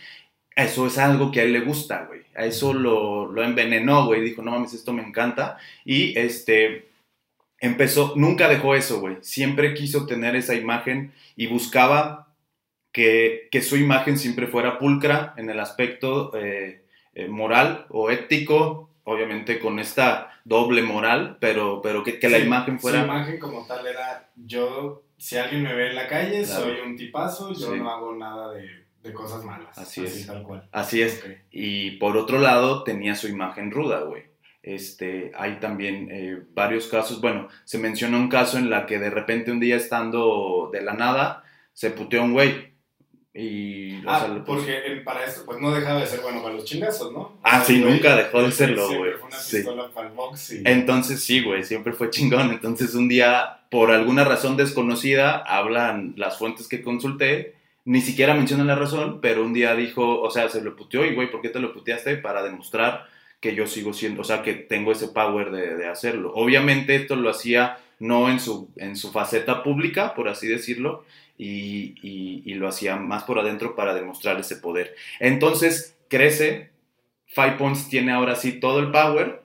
[0.54, 2.20] Eso es algo que a él le gusta, güey.
[2.36, 4.20] A eso lo, lo envenenó, güey.
[4.20, 5.58] Dijo, no mames, esto me encanta.
[5.84, 6.86] Y este,
[7.58, 9.16] empezó, nunca dejó eso, güey.
[9.22, 12.28] Siempre quiso tener esa imagen y buscaba
[12.92, 16.82] que, que su imagen siempre fuera pulcra en el aspecto eh,
[17.18, 22.78] eh, moral o ético, obviamente con esta doble moral, pero, pero que, que la imagen
[22.78, 23.04] fuera...
[23.04, 26.62] Imagen como tal era, yo, si alguien me ve en la calle, Claro.
[26.64, 27.78] soy un tipazo, yo Sí.
[27.78, 28.66] no hago nada de,
[29.02, 29.76] de cosas malas.
[29.76, 30.26] Así es.
[30.26, 30.68] tal cual.
[30.72, 31.24] Así es.
[31.50, 34.22] Y por otro lado, tenía su imagen ruda, güey.
[34.62, 37.20] Este, hay también eh, varios casos.
[37.20, 40.92] Bueno, se menciona un caso en la que de repente un día estando de la
[40.94, 42.72] nada, se puteó un güey.
[43.34, 47.12] Y, o Ah, porque para esto, pues no dejaba de ser bueno para los chingazos,
[47.12, 47.18] ¿no?
[47.20, 49.12] O Ah, sea, sí, güey, nunca dejó de serlo, güey.
[49.12, 49.56] Fue una Sí.
[49.58, 50.62] pistola para el box y...
[50.64, 52.50] Entonces sí, güey, siempre fue chingón.
[52.50, 58.66] Entonces un día, por alguna razón desconocida, hablan las fuentes que consulté, ni siquiera mencionan
[58.66, 61.48] la razón, pero un día dijo, o sea, se lo puteó y, güey, ¿por qué
[61.50, 62.16] te lo puteaste?
[62.16, 63.06] Para demostrar
[63.40, 66.32] que yo sigo siendo, o sea, que tengo ese power de, de hacerlo.
[66.34, 71.04] Obviamente esto lo hacía no en su, en su faceta pública, por así decirlo,
[71.38, 74.94] y, lo hacía más por adentro para demostrar ese poder.
[75.20, 76.70] Entonces crece,
[77.26, 79.42] Five Points tiene ahora sí todo el power,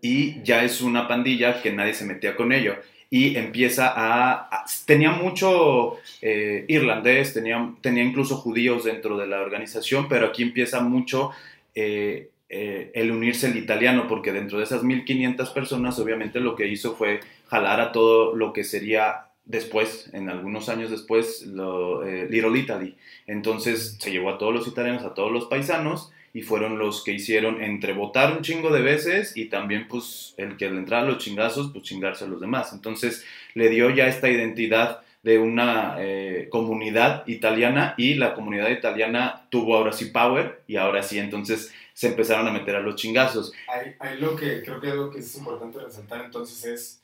[0.00, 2.74] y ya es una pandilla que nadie se metía con ello.
[3.08, 4.32] Y empieza a...
[4.50, 10.42] a- tenía mucho eh, irlandés, tenía, tenía incluso judíos dentro de la organización, pero aquí
[10.42, 11.30] empieza mucho
[11.74, 16.66] eh, eh, el unirse el italiano, porque dentro de esas 1500 personas, obviamente lo que
[16.66, 22.26] hizo fue jalar a todo lo que sería después, en algunos años después, lo, eh,
[22.30, 22.96] Little Italy.
[23.26, 27.12] Entonces se llevó a todos los italianos, a todos los paisanos, y fueron los que
[27.12, 31.10] hicieron entre votar un chingo de veces y también pues el que le entrara a
[31.10, 32.72] los chingazos, pues chingarse a los demás.
[32.72, 33.24] Entonces
[33.54, 39.76] le dio ya esta identidad de una eh, comunidad italiana y la comunidad italiana tuvo
[39.76, 43.52] ahora sí power y ahora sí entonces se empezaron a meter a los chingazos.
[43.68, 47.01] Ahí, ahí lo que creo que algo que es importante resaltar entonces es,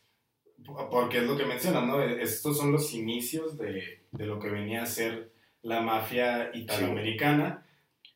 [0.91, 2.03] porque es lo que mencionan, ¿no?
[2.03, 5.31] Estos son los inicios de, de lo que venía a ser
[5.63, 7.65] la mafia italoamericana,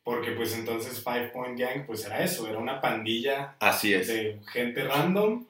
[0.04, 4.08] porque pues entonces Five Point Gang pues era eso, era una pandilla Así es.
[4.08, 5.46] de gente random,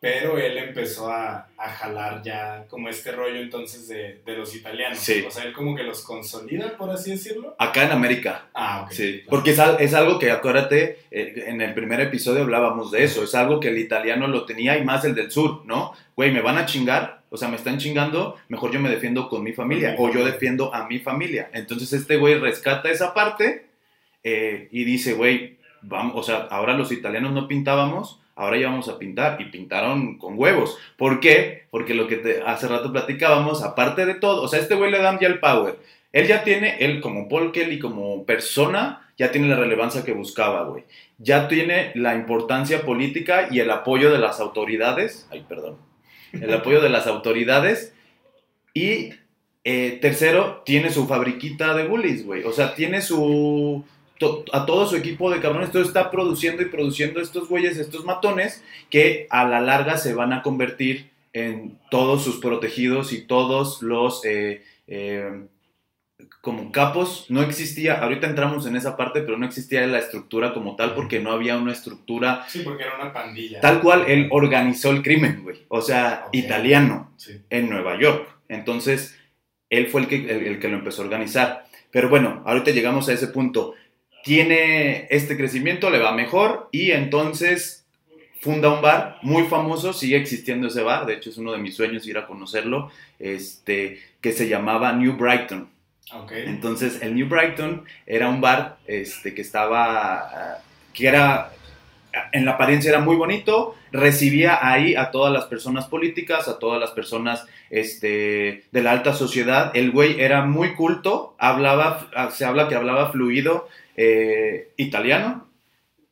[0.00, 4.98] pero él empezó a, a jalar ya como este rollo entonces de, de los italianos.
[4.98, 5.24] Sí.
[5.26, 7.56] O sea, él como que los consolida, por así decirlo.
[7.58, 8.46] Acá en América.
[8.54, 8.92] Ah, ok.
[8.92, 9.30] Sí, claro.
[9.30, 13.34] porque es, es algo que, acuérdate, eh, en el primer episodio hablábamos de eso, es
[13.34, 15.92] algo que el italiano lo tenía y más el del sur, ¿no?
[16.14, 19.42] Güey, me van a chingar, o sea, me están chingando, mejor yo me defiendo con
[19.42, 21.50] mi familia o yo defiendo a mi familia.
[21.52, 23.66] Entonces este güey rescata esa parte
[24.22, 28.88] eh, y dice, güey, vamos, o sea, ahora los italianos no pintábamos, ahora ya vamos
[28.88, 29.40] a pintar.
[29.40, 30.78] Y pintaron con huevos.
[30.96, 31.66] ¿Por qué?
[31.70, 34.98] Porque lo que te- hace rato platicábamos, aparte de todo, o sea, este güey le
[35.02, 35.76] dan ya el power.
[36.12, 40.62] Él ya tiene, él como Paul Kelly, como persona, ya tiene la relevancia que buscaba,
[40.64, 40.84] güey.
[41.18, 45.28] Ya tiene la importancia política y el apoyo de las autoridades.
[45.30, 45.76] Ay, perdón.
[46.32, 47.92] El apoyo de las autoridades.
[48.72, 49.10] Y
[49.64, 52.44] eh, tercero, tiene su fabriquita de bullies, güey.
[52.44, 53.84] O sea, tiene su.
[54.18, 55.70] To- a todo su equipo de cabrones.
[55.72, 60.32] Todo está produciendo y produciendo estos güeyes, estos matones, que a la larga se van
[60.32, 64.24] a convertir en todos sus protegidos y todos los.
[64.24, 65.42] eh, eh,
[66.40, 70.74] como capos, no existía, ahorita entramos en esa parte, pero no existía la estructura como
[70.76, 73.60] tal porque no había una estructura Sí, porque era una pandilla.
[73.60, 75.58] tal cual él organizó el crimen, güey.
[75.68, 77.40] O sea, italiano Sí.
[77.50, 78.28] en Nueva York.
[78.48, 79.16] Entonces,
[79.70, 81.66] él fue el que, el, el que lo empezó a organizar.
[81.90, 83.74] Pero bueno, ahorita llegamos a ese punto.
[84.28, 87.86] Tiene este crecimiento, le va mejor y entonces
[88.42, 91.74] funda un bar muy famoso, sigue existiendo ese bar, de hecho es uno de mis
[91.74, 95.70] sueños ir a conocerlo, este, que se llamaba New Brighton.
[96.30, 100.58] Entonces, el New Brighton era un bar este, que estaba, ah,
[100.92, 101.52] que era,
[102.32, 106.78] en la apariencia era muy bonito, recibía ahí a todas las personas políticas, a todas
[106.78, 109.70] las personas este, de la alta sociedad.
[109.74, 113.68] El güey era muy culto, hablaba, ah, se habla que hablaba fluido
[114.00, 115.48] eh, italiano,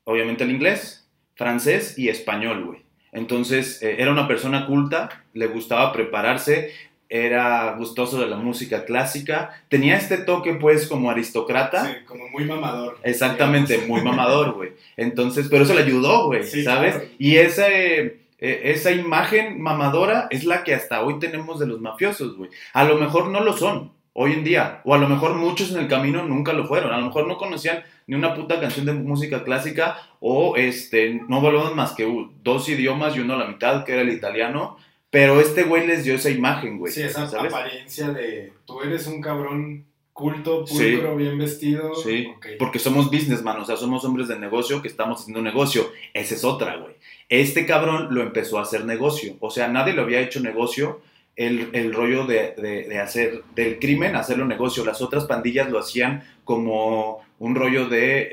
[0.02, 2.80] obviamente el inglés, francés y español, güey.
[3.12, 6.72] Entonces, eh, era una persona culta, le gustaba prepararse,
[7.08, 11.84] era gustoso de la música clásica, tenía este toque pues como aristócrata.
[11.86, 12.98] Sí, como muy mamador.
[13.04, 14.02] Exactamente, digamos.
[14.02, 14.70] muy mamador, güey.
[14.96, 16.96] Entonces, pero eso le ayudó, güey, Sí, ¿sabes?
[16.96, 17.08] claro.
[17.18, 18.00] Y ese,
[18.40, 22.50] eh, esa imagen mamadora es la que hasta hoy tenemos de los mafiosos, güey.
[22.72, 25.78] A lo mejor no lo son hoy en día, o a lo mejor muchos en
[25.78, 28.94] el camino nunca lo fueron, a lo mejor no conocían ni una puta canción de
[28.94, 32.10] música clásica o este no hablaban más que
[32.42, 34.78] dos idiomas y uno a la mitad que era el italiano,
[35.10, 36.92] pero este güey les dio esa imagen, güey.
[36.92, 37.52] Sí, esa ¿sabes?
[37.52, 40.92] apariencia de tú eres un cabrón culto, Sí.
[40.92, 41.94] pulcro, bien vestido.
[41.94, 42.46] Sí, Ok.
[42.58, 45.90] porque somos businessman, o sea, somos hombres de negocio que estamos haciendo un negocio.
[46.14, 46.94] Esa es otra, güey.
[47.28, 49.34] Este cabrón lo empezó a hacer negocio.
[49.40, 51.00] O sea, nadie lo había hecho negocio.
[51.36, 54.84] El, el rollo de, de- de hacer del crimen, hacerlo negocio.
[54.84, 58.28] Las otras pandillas lo hacían como un rollo de,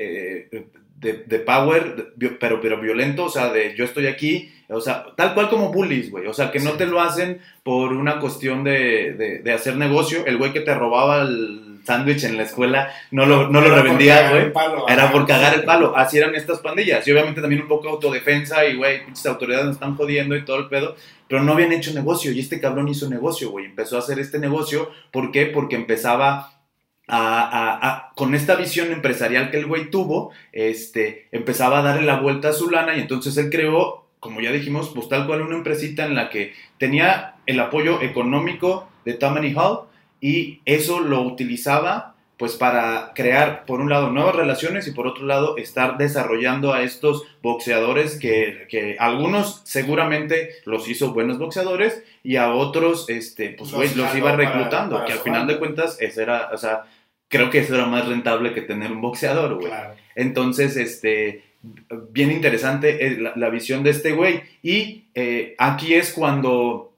[0.50, 0.66] eh,
[1.00, 5.34] de, de power, pero, pero violento, o sea, de yo estoy aquí, o sea, tal
[5.34, 6.26] cual como bullies, güey.
[6.26, 6.78] O sea, que no Sí.
[6.78, 10.24] te lo hacen por una cuestión de, de- de hacer negocio.
[10.24, 14.30] El güey que te robaba el sándwich en la escuela no lo, no lo revendía,
[14.30, 14.52] güey.
[14.88, 15.96] Era por cagar el palo.
[15.96, 17.06] Así eran estas pandillas.
[17.06, 20.58] Y obviamente también un poco autodefensa y, güey, pinches autoridades nos están jodiendo y todo
[20.58, 20.96] el pedo.
[21.28, 22.32] Pero no habían hecho negocio.
[22.32, 23.66] Y este cabrón hizo negocio, güey.
[23.66, 24.90] Empezó a hacer este negocio.
[25.12, 25.46] ¿Por qué?
[25.46, 26.50] Porque empezaba
[27.06, 32.06] a, a- a- con esta visión empresarial que el güey tuvo, este, empezaba a darle
[32.06, 35.42] la vuelta a su lana y entonces él creó, como ya dijimos, pues tal cual
[35.42, 39.80] una empresita en la que tenía el apoyo económico de Tammany Hall
[40.20, 45.24] y eso lo utilizaba pues para crear por un lado nuevas relaciones y por otro
[45.24, 52.36] lado estar desarrollando a estos boxeadores que, que algunos seguramente los hizo buenos boxeadores y
[52.36, 55.52] a otros este pues Los iba reclutando para que al final banda.
[55.54, 56.82] de cuentas ese era o sea
[57.28, 59.94] creo que eso era más rentable que tener un boxeador güey Claro.
[60.16, 61.44] entonces, este,
[62.10, 64.42] bien interesante eh, la, la visión de este güey.
[64.62, 66.93] Y eh, aquí es cuando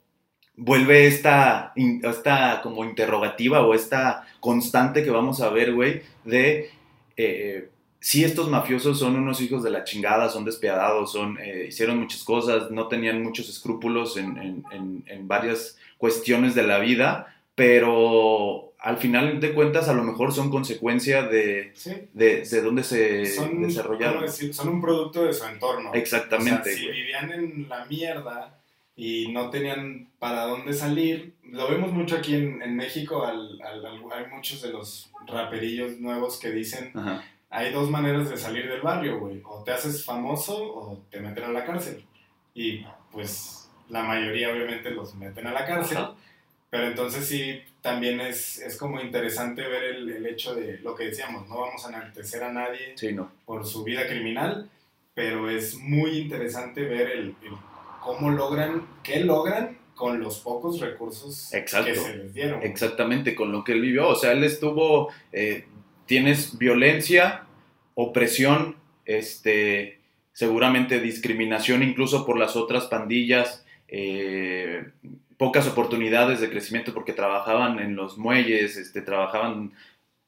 [0.56, 6.70] vuelve esta, esta como interrogativa o esta constante que vamos a ver, güey, de
[7.16, 7.68] eh,
[8.00, 12.22] si estos mafiosos son unos hijos de la chingada, son despiadados, son, eh, hicieron muchas
[12.22, 18.72] cosas, no tenían muchos escrúpulos en, en- en- en varias cuestiones de la vida, pero
[18.78, 21.92] al final de cuentas a lo mejor son consecuencia de, Sí.
[22.12, 24.28] de, de dónde se Son, desarrollaron.
[24.30, 25.92] son un producto de su entorno.
[25.94, 28.58] Exactamente, O sea, si vivían en la mierda
[28.96, 33.84] y no tenían para dónde salir, lo vemos mucho aquí en, en México, al- al-
[33.84, 37.22] al- hay muchos de los raperillos nuevos que dicen, Ajá.
[37.50, 41.44] hay dos maneras de salir del barrio, güey, o te haces famoso o te meten
[41.44, 42.04] a la cárcel.
[42.54, 46.14] Y pues la mayoría obviamente los meten a la cárcel, Ajá.
[46.70, 51.04] pero entonces sí, también es, es como interesante ver el, el hecho de lo que
[51.04, 53.30] decíamos, no vamos a enaltecer a nadie Sí, no.
[53.44, 54.68] por su vida criminal,
[55.14, 57.52] pero es muy interesante ver el, el
[58.06, 61.92] cómo logran, qué logran con los pocos recursos Exacto.
[61.92, 62.62] que se les dieron.
[62.62, 64.08] Exactamente, con lo que él vivió.
[64.08, 65.66] O sea, él estuvo, eh,
[66.06, 67.46] tienes violencia,
[67.94, 70.00] opresión, este,
[70.32, 74.84] seguramente discriminación incluso por las otras pandillas, eh,
[75.36, 79.72] pocas oportunidades de crecimiento porque trabajaban en los muelles, este, trabajaban,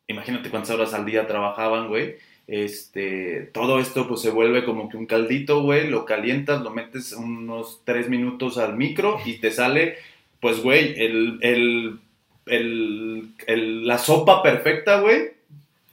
[0.07, 2.17] imagínate cuántas horas al día trabajaban, güey.
[2.49, 7.13] Este, todo esto pues se vuelve como que un caldito, güey, lo calientas, lo metes
[7.13, 9.97] unos tres minutos al micro y te sale,
[10.41, 11.99] pues, güey, el, el,
[12.47, 15.33] el, el- la sopa perfecta, güey,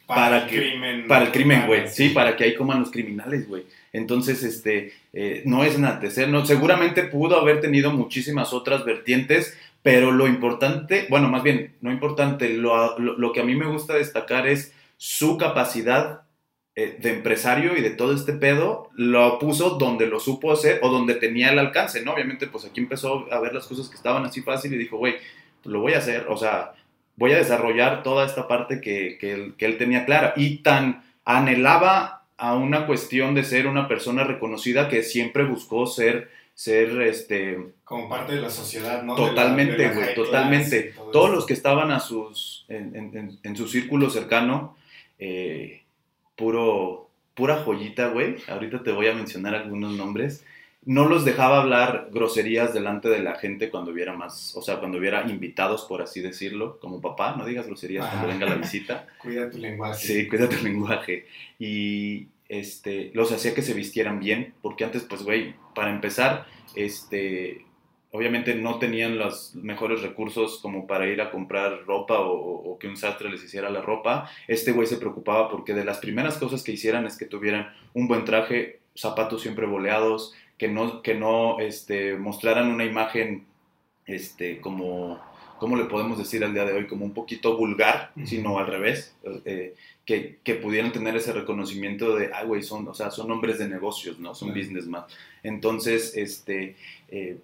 [0.07, 1.07] para el que- crimen.
[1.07, 3.63] para el crimen, güey, sí, para que ahí coman los criminales, güey.
[3.91, 10.11] Entonces, este, eh, no es enaltecer, no, seguramente pudo haber tenido muchísimas otras vertientes, pero
[10.11, 13.93] lo importante, bueno, más bien, no importante, lo, lo- lo que a mí me gusta
[13.95, 16.21] destacar es su capacidad
[16.75, 20.89] eh, de empresario y de todo este pedo, lo puso donde lo supo hacer o
[20.89, 22.13] donde tenía el alcance, ¿no?
[22.13, 25.15] Obviamente, pues aquí empezó a ver las cosas que estaban así fácil y dijo, güey,
[25.63, 26.73] pues lo voy a hacer, o sea,
[27.15, 31.03] voy a desarrollar toda esta parte que, que él, que él tenía clara y tan
[31.23, 37.57] anhelaba a una cuestión de ser una persona reconocida que siempre buscó ser, ser, este,
[37.85, 39.15] Como parte de la sociedad, ¿no?
[39.15, 40.93] Totalmente, güey, totalmente.
[40.93, 41.35] todo Todos eso.
[41.35, 44.75] los que estaban a sus, en, en- en- en su círculo cercano,
[45.17, 45.83] eh,
[46.36, 48.38] puro, pura joyita, güey.
[48.48, 50.45] Ahorita te voy a mencionar algunos nombres.
[50.84, 55.00] No los dejaba hablar groserías delante de la gente cuando hubiera más, o sea, cuando
[55.00, 59.08] hubiera invitados, por así decirlo, como papá, no digas groserías cuando venga la visita.
[59.17, 60.06] Cuida tu lenguaje.
[60.06, 61.26] Sí, cuida tu lenguaje.
[61.58, 66.45] Y este, los hacía que se vistieran bien, porque antes, pues, güey, para empezar,
[66.76, 67.65] este,
[68.15, 72.88] obviamente no tenían los mejores recursos como para ir a comprar ropa o, o que
[72.88, 74.30] un sastre les hiciera la ropa.
[74.47, 78.08] Este güey se preocupaba porque de las primeras cosas que hicieran es que tuvieran un
[78.08, 83.45] buen traje, zapatos siempre boleados, que no, que no este, mostraran una imagen
[84.06, 85.19] este, como,
[85.60, 86.88] ¿cómo le podemos decir al día de hoy?
[86.88, 89.15] Como un poquito vulgar, sino al revés.
[89.45, 89.75] eh,
[90.06, 93.67] que, que pudieran tener ese reconocimiento de, ay, güey, son, o sea, son hombres de
[93.67, 94.36] negocios, ¿no?
[94.36, 94.62] Son Claro.
[94.62, 95.01] businessmen.
[95.41, 96.75] Entonces, este,
[97.10, 97.38] eh,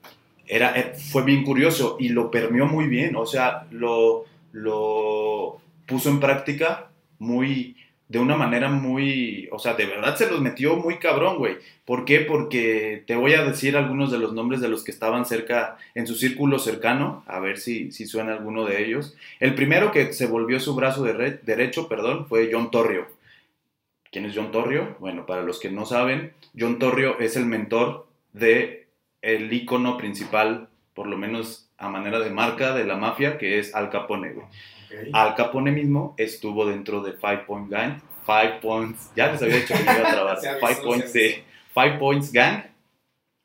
[0.48, 6.10] era, eh, fue bien curioso y lo permeó muy bien, o sea, lo, lo puso
[6.10, 7.76] en práctica muy,
[8.08, 11.58] de una manera muy, o sea, de verdad se los metió muy cabrón, güey.
[11.86, 12.20] ¿Por qué?
[12.20, 16.08] Porque te voy a decir algunos de los nombres de los que estaban cerca, en
[16.08, 19.16] su círculo cercano, a ver si, si suena alguno de ellos.
[19.40, 23.08] El primero que se volvió su brazo de derecho, perdón, fue John Torrio.
[24.12, 24.98] ¿Quién es John Torrio?
[25.00, 28.81] Bueno, para los que no saben, John Torrio es el mentor de
[29.22, 33.74] el ícono principal, por lo menos a manera de marca de la mafia, que es
[33.76, 34.46] Al Capone, güey.
[35.14, 38.00] Al Capone mismo estuvo dentro de Five Point Gang.
[38.26, 40.38] Five Points, ya les había dicho que iba a trabar.
[40.48, 41.12] Avisó, Five Points.
[41.74, 42.64] Five Points Gang.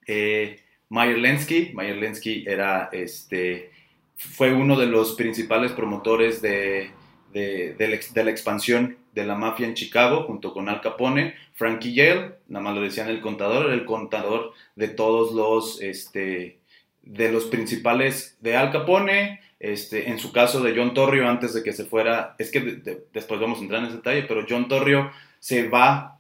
[0.07, 1.73] Eh, Meyer Lensky.
[1.75, 3.71] Meyer Lensky era este.
[4.17, 6.91] Fue uno de los principales promotores de,
[7.33, 10.81] de, de la, ex- de la expansión de la mafia en Chicago, junto con Al
[10.81, 11.35] Capone.
[11.55, 15.81] Frankie Yale, nada más lo decían el contador, era el contador de todos los.
[15.83, 16.59] Este,
[17.03, 21.63] de los principales de Al Capone, este, en su caso de John Torrio, antes de
[21.63, 24.45] que se fuera, es que de- de- después vamos a entrar en ese detalle, pero
[24.49, 26.16] John Torrio se va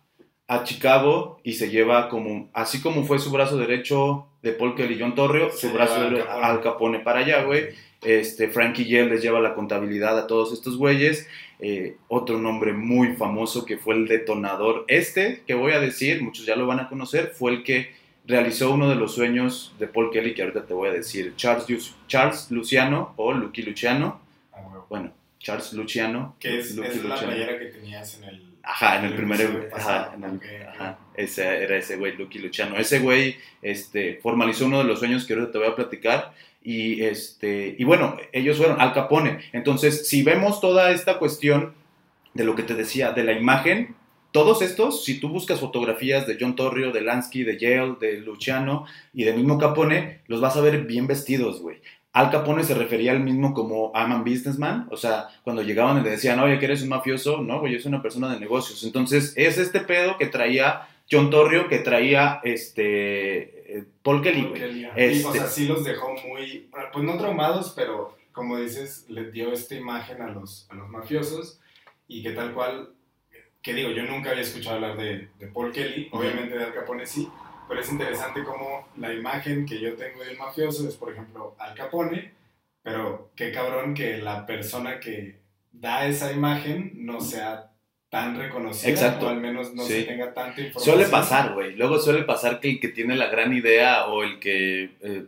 [0.48, 4.96] a Chicago y se lleva como, así como fue su brazo derecho de Paul Kelly,
[5.00, 6.44] John Torrio, Se su brazo Al Capone.
[6.46, 7.68] al Capone para allá, güey.
[8.02, 11.26] Este, Frankie Yale les lleva la contabilidad a todos estos güeyes.
[11.58, 14.84] Eh, otro nombre muy famoso que fue el detonador.
[14.86, 17.90] Este que voy a decir, muchos ya lo van a conocer, fue el que
[18.26, 21.34] realizó uno de los sueños de Paul Kelly, que ahorita te voy a decir.
[21.36, 21.66] Charles,
[22.06, 24.20] Charles Luciano o Lucky Luciano.
[24.52, 24.60] Ah.
[24.88, 26.36] Bueno, Charles Luciano.
[26.38, 27.18] Que es la Luciano.
[27.18, 28.55] playera que tenías en el.
[28.68, 30.40] Ajá, en el primer episodio ajá, en el-
[31.14, 32.76] ese era ese güey, Lucky Luciano.
[32.76, 36.32] Ese güey este, formalizó uno de los sueños que ahorita te voy a platicar.
[36.62, 39.38] Y, este, y bueno, ellos fueron Al Capone.
[39.52, 41.74] Entonces, si vemos toda esta cuestión
[42.34, 43.94] de lo que te decía, de la imagen,
[44.32, 48.84] todos estos, si tú buscas fotografías de John Torrio, de Lansky, de Yale, de Luciano
[49.14, 51.78] y del mismo Capone, los vas a ver bien vestidos, güey.
[52.16, 56.02] Al Capone se refería al mismo como I'm a businessman, o sea, cuando llegaban y
[56.02, 58.82] le decían, oye, que eres un mafioso, no, güey, yo soy una persona de negocios.
[58.84, 64.50] Entonces, es este pedo que traía John Torrio, que traía este eh, Paul Kelly, güey.
[64.52, 69.04] Porque, y, Este- o sea, sí los dejó muy, pues no traumados, pero como dices,
[69.08, 71.60] les dio esta imagen a los, a los mafiosos
[72.08, 72.94] y que tal cual,
[73.60, 77.04] que digo, yo nunca había escuchado hablar de, de Paul Kelly, obviamente de Al Capone
[77.04, 77.28] sí,
[77.68, 81.54] pero es interesante como la imagen que yo tengo de un mafioso es, por ejemplo,
[81.58, 82.32] Al Capone,
[82.82, 85.40] pero qué cabrón que la persona que
[85.72, 87.72] da esa imagen no sea
[88.08, 89.26] tan reconocida Exacto.
[89.26, 89.92] o al menos no Sí.
[89.94, 90.96] se tenga tanta información.
[90.96, 91.74] Suele pasar, güey.
[91.74, 94.96] Luego suele pasar que el que tiene la gran idea o el que...
[95.02, 95.26] eh,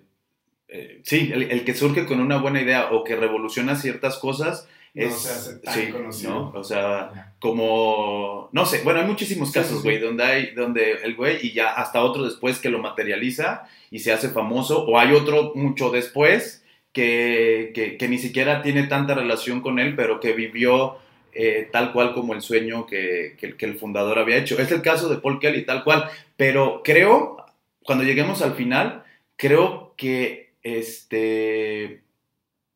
[0.68, 4.68] eh, sí, el, el que surge con una buena idea o que revoluciona ciertas cosas
[4.98, 5.14] No es...
[5.14, 6.32] se hace tan sí, conocido.
[6.32, 6.52] ¿no?
[6.54, 8.48] O sea, como...
[8.52, 10.02] No sé, bueno, hay muchísimos casos, sí, güey, sí.
[10.02, 10.50] donde hay...
[10.54, 14.84] Donde el güey y ya hasta otro después que lo materializa y se hace famoso.
[14.86, 19.94] O hay otro mucho después que, que, que ni siquiera tiene tanta relación con él,
[19.94, 20.96] pero que vivió
[21.32, 24.58] eh, tal cual como el sueño que, que, que el fundador había hecho.
[24.58, 26.10] Es el caso de Paul Kelly, tal cual.
[26.36, 27.36] Pero creo,
[27.84, 29.04] cuando lleguemos al final,
[29.36, 32.02] creo que este,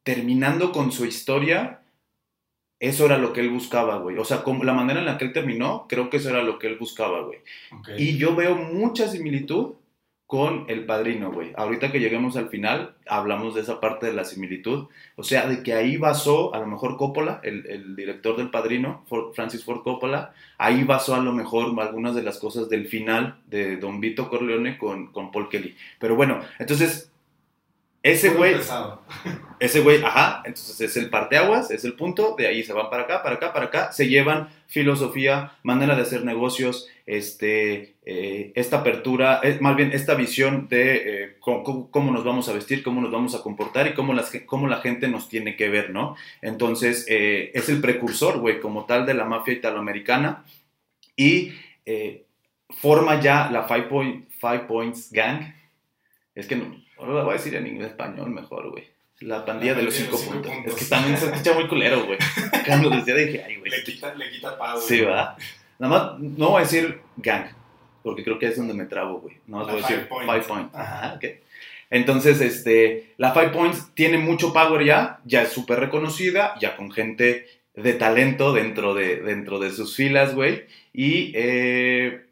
[0.03, 1.82] terminando con su historia,
[2.83, 4.18] eso era lo que él buscaba, güey.
[4.18, 6.59] O sea, como la manera en la que él terminó, creo que eso era lo
[6.59, 7.39] que él buscaba, güey.
[7.99, 9.74] Y yo veo mucha similitud
[10.26, 11.53] con El Padrino, güey.
[11.57, 14.87] Ahorita que lleguemos al final, hablamos de esa parte de la similitud.
[15.14, 19.05] O sea, de que ahí basó, a lo mejor Coppola, el, el director del Padrino,
[19.09, 23.43] For- Francis Ford Coppola, ahí basó a lo mejor algunas de las cosas del final
[23.47, 25.76] de Don Vito Corleone con, con Paul Kelly.
[25.99, 27.12] Pero bueno, entonces,
[28.03, 28.57] ese güey...
[29.62, 33.05] Ese güey, ajá, entonces es el parteaguas, es el punto, de ahí se van para
[33.05, 38.78] acá, para acá, para acá, se llevan filosofía, manera de hacer negocios, este, eh, esta
[38.78, 43.12] apertura, eh, más bien esta visión de eh, cómo, nos vamos a vestir, cómo nos
[43.12, 46.16] vamos a comportar y cómo, las, cómo la gente nos tiene que ver, ¿no?
[46.40, 50.44] Entonces, es el precursor, güey, como tal de la mafia italoamericana
[51.14, 51.53] y
[52.68, 55.55] forma ya la Five, Point, Five Points Gang.
[56.34, 58.84] Es que no, ahora la voy a decir en inglés español mejor, güey.
[59.20, 60.50] La pandilla La de los cinco, puntos.
[60.53, 60.74] puntos.
[60.74, 62.18] Es que también se escucha muy culero, güey.
[62.66, 63.70] Cuando decía dije, ay, güey.
[63.70, 64.82] Le quita, le quita güey.
[64.86, 65.36] Sí, ¿verdad?
[65.78, 67.46] Nada más, no voy a decir gang,
[68.03, 69.36] porque creo que es donde me trabo, güey.
[69.46, 70.32] No La voy a decir Five Points.
[70.32, 70.74] five points.
[70.74, 70.98] Ajá.
[71.07, 71.24] Ajá, ok.
[71.90, 76.90] Entonces, este, la Five Points tiene mucho power ya, ya es súper reconocida, ya con
[76.90, 80.64] gente de talento dentro de, dentro de sus filas, güey.
[80.94, 82.26] Y eh,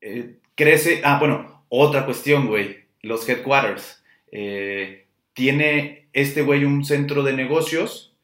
[0.00, 3.95] eh, crece, ah, bueno, otra cuestión, güey, los headquarters.
[4.38, 8.14] Eh, tiene este güey un centro de negocios,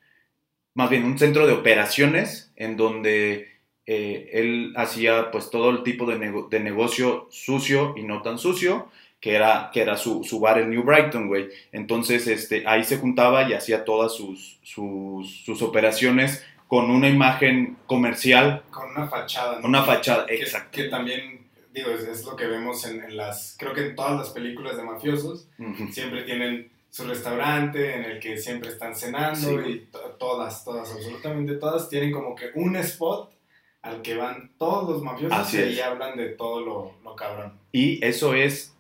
[0.75, 3.49] más bien un centro de operaciones, en donde
[3.87, 8.37] eh, él hacía pues todo el tipo de, nego- de negocio sucio y no tan
[8.39, 8.91] sucio,
[9.21, 11.49] que era, que era su, su bar en New Brighton, güey.
[11.73, 17.77] Entonces, este, ahí se juntaba y hacía todas sus, sus, sus operaciones con una imagen
[17.87, 19.61] comercial, Con una fachada.
[19.61, 19.67] ¿no?
[19.69, 20.71] una fachada, que, exacto.
[20.77, 21.42] que también,
[21.73, 24.77] digo, es, es lo que vemos en, en las, creo que en todas las películas
[24.77, 25.49] de mafiosos,
[25.91, 29.69] siempre tienen su restaurante en el que siempre están cenando Sí.
[29.71, 33.33] y to- todas, todas, absolutamente todas tienen como que un spot
[33.81, 37.55] al que van todos los mafiosos Así y ahí hablan de todo lo, lo cabrón.
[37.73, 38.75] Y eso es,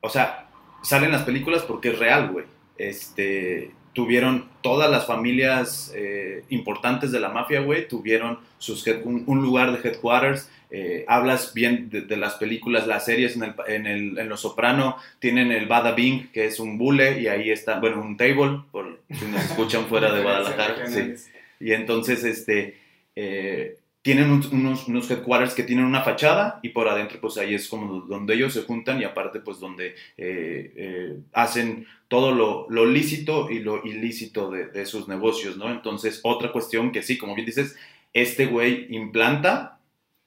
[0.00, 0.50] o sea,
[0.82, 2.44] salen las películas porque es real, güey.
[2.76, 9.42] Este, tuvieron todas las familias eh, importantes de la mafia, güey, tuvieron sus un, un
[9.42, 10.50] lugar de headquarters.
[10.74, 14.40] Eh, hablas bien de, de las películas, las series en, el, en, el, en Los
[14.40, 18.60] Soprano, tienen el Bada Bing, que es un bule, y ahí está, bueno, un table,
[18.72, 20.86] por si nos escuchan fuera de Guadalajara.
[20.88, 21.14] Sí.
[21.60, 22.76] Y entonces, este,
[23.14, 27.54] eh, tienen un- unos, unos headquarters que tienen una fachada y por adentro, pues ahí
[27.54, 32.84] es como donde ellos se juntan y aparte, pues donde eh, hacen todo lo, lo
[32.86, 35.70] lícito y lo ilícito de, de sus negocios, ¿no?
[35.70, 37.76] Entonces, otra cuestión que sí, como bien dices,
[38.12, 39.78] este güey implanta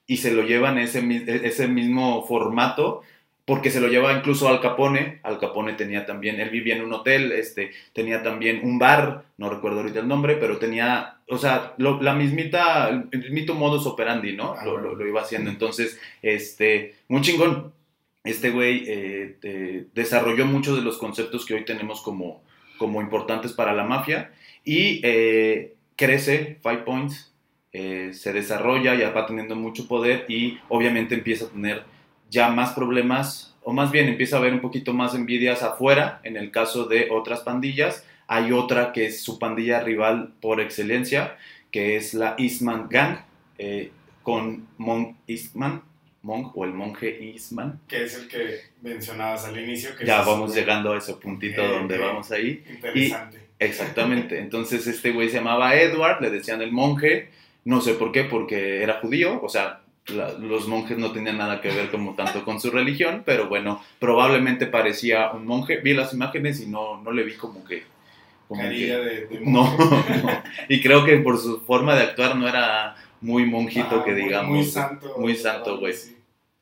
[0.07, 3.01] y se lo lleva en ese, mi- ese mismo formato
[3.45, 5.19] porque se lo lleva incluso al Capone.
[5.23, 9.49] Al Capone tenía también, él vivía en un hotel, este, tenía también un bar, no
[9.51, 14.33] recuerdo ahorita el nombre, pero tenía, o sea, lo- la mismita, el mismito modus operandi,
[14.35, 14.55] ¿no?
[14.57, 15.49] Ah, Lo, lo- lo iba haciendo.
[15.51, 17.71] Entonces, este, muy chingón.
[18.23, 22.41] Este güey eh, eh, desarrolló muchos de los conceptos que hoy tenemos como,
[22.79, 24.31] como importantes para la mafia
[24.63, 27.31] y eh, crece Five Points,
[27.77, 31.83] eh, se desarrolla, ya va teniendo mucho poder y obviamente empieza a tener
[32.29, 36.37] ya más problemas, o más bien empieza a haber un poquito más envidias afuera, en
[36.37, 38.05] el caso de otras pandillas.
[38.27, 41.35] Hay otra que es su pandilla rival por excelencia,
[41.69, 43.17] que es la Eastman Gang,
[43.57, 43.91] eh,
[44.23, 45.81] con Monk Eastman,
[46.21, 47.81] Monk o el monje Eastman.
[47.89, 49.97] Que es el que mencionabas al inicio.
[49.97, 52.63] Que Ya vamos súper llegando a ese puntito Ok, donde vamos ahí.
[52.69, 53.39] Interesante.
[53.59, 54.39] Exactamente.
[54.39, 57.31] Entonces este güey se llamaba Edward, le decían el monje,
[57.65, 61.61] no sé por qué, porque era judío, o sea, la- los monjes no tenían nada
[61.61, 65.77] que ver como tanto con su religión, pero bueno, probablemente parecía un monje.
[65.77, 67.83] Vi las imágenes y no, no le vi como que...
[68.47, 70.17] como Carilla que- de, de no, monje.
[70.23, 70.43] no.
[70.69, 74.21] y creo que por su forma de actuar no era muy monjito Ah, que muy-
[74.21, 74.51] digamos.
[74.51, 75.15] Muy santo.
[75.17, 75.93] muy santo, güey.
[75.93, 76.15] sí.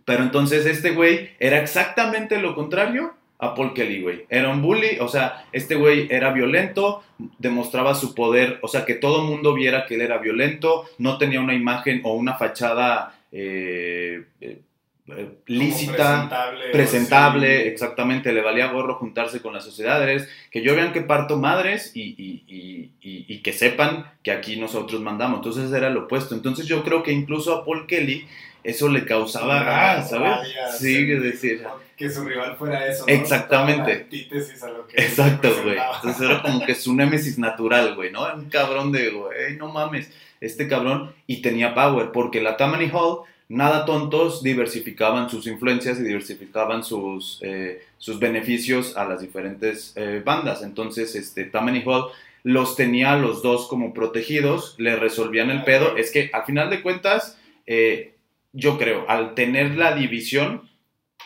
[0.06, 4.26] Pero entonces este güey era exactamente lo contrario a Paul Kelly, güey.
[4.30, 7.04] Era un bully, o sea, este güey era violento,
[7.40, 11.18] demostraba su poder, o sea, que todo el mundo viera que él era violento, no
[11.18, 14.62] tenía una imagen o una fachada, eh, eh,
[15.08, 17.68] eh, lícita, presentable, presentable, sí.
[17.68, 22.16] exactamente, le valía gorro juntarse con las sociedades, que yo vean que parto madres y-
[22.18, 25.40] y- y que sepan que aquí nosotros mandamos.
[25.40, 26.36] Entonces era lo opuesto.
[26.36, 28.26] Entonces yo creo que incluso a Paul Kelly
[28.64, 30.38] eso le causaba, Rabia, ah, ¿sabes?
[30.38, 31.64] rabia, Sí, es decir,
[31.97, 33.05] Que su rival fuera eso.
[33.05, 33.14] ¿no?
[33.14, 33.82] Exactamente.
[33.82, 35.78] Toda la antítesis a lo que Exacto, güey.
[35.95, 38.34] Entonces era como que su némesis natural, güey, ¿no?
[38.34, 41.14] Un cabrón de, güey, no mames, este cabrón.
[41.28, 47.39] Y tenía power, porque la Tammany Hall, nada tontos, diversificaban sus influencias y diversificaban sus,
[47.41, 50.64] eh, sus beneficios a las diferentes eh, bandas.
[50.64, 52.05] Entonces, este, Tammany Hall
[52.43, 55.95] los tenía los dos como protegidos, le resolvían el pedo.
[55.97, 58.12] Es que, al final de cuentas, eh,
[58.54, 60.70] yo creo, al tener la división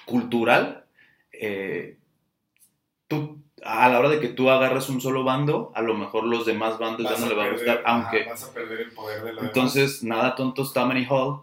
[0.05, 0.85] cultural,
[1.31, 1.97] eh,
[3.07, 6.45] tú, a la hora de que tú agarras un solo bando, a lo mejor los
[6.45, 8.25] demás bandos ya Vas no le va a gustar, ajá, aunque...
[8.25, 11.41] Vas a perder el poder de lo Entonces, nada tontos, Tammany Hall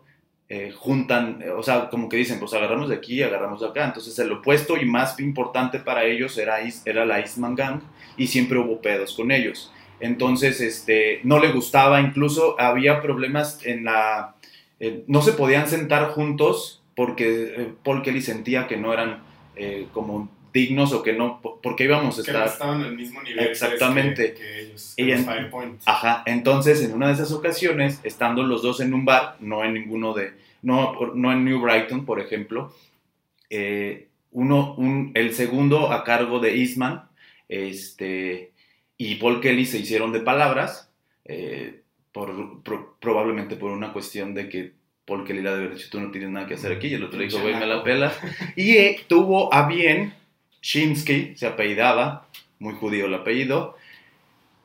[0.48, 3.68] eh, juntan, eh, o sea, como que dicen, pues agarramos de aquí y agarramos de
[3.68, 3.84] acá.
[3.84, 7.80] Entonces, el opuesto y más importante para ellos era, era la Eastman Gang
[8.16, 9.72] y siempre hubo pedos con ellos.
[10.00, 14.36] Entonces, este, no le gustaba, incluso había problemas en la...
[14.80, 19.22] eh, no se podían sentar juntos porque eh, Paul Kelly sentía que no eran
[19.56, 22.26] eh, como dignos o que no, porque íbamos a demás.
[22.26, 22.52] Que no estar...
[22.52, 24.34] estaban al mismo nivel pues, Exactamente.
[24.34, 24.94] Que, que ellos.
[24.96, 25.78] Que los en-.
[25.86, 29.74] Ajá, entonces en una de esas ocasiones, estando los dos en un bar, no en
[29.74, 32.72] ninguno de, no, no en New Brighton, por ejemplo,
[34.34, 37.04] uno, un, el segundo a cargo de Eastman,
[37.48, 38.52] este,
[38.98, 40.90] y Paul Kelly se hicieron de palabras,
[41.24, 41.82] eh,
[42.14, 44.72] por, pro- probablemente por una cuestión de que
[45.04, 46.94] Paul Kelly le ha de haber dicho, tú no tienes nada que hacer aquí, y
[46.94, 48.12] el otro le dijo, güey, me la pela,
[48.56, 50.14] y eh, tuvo a bien,
[50.62, 52.26] Shinsky, se apellidaba,
[52.58, 53.76] muy judío el apellido,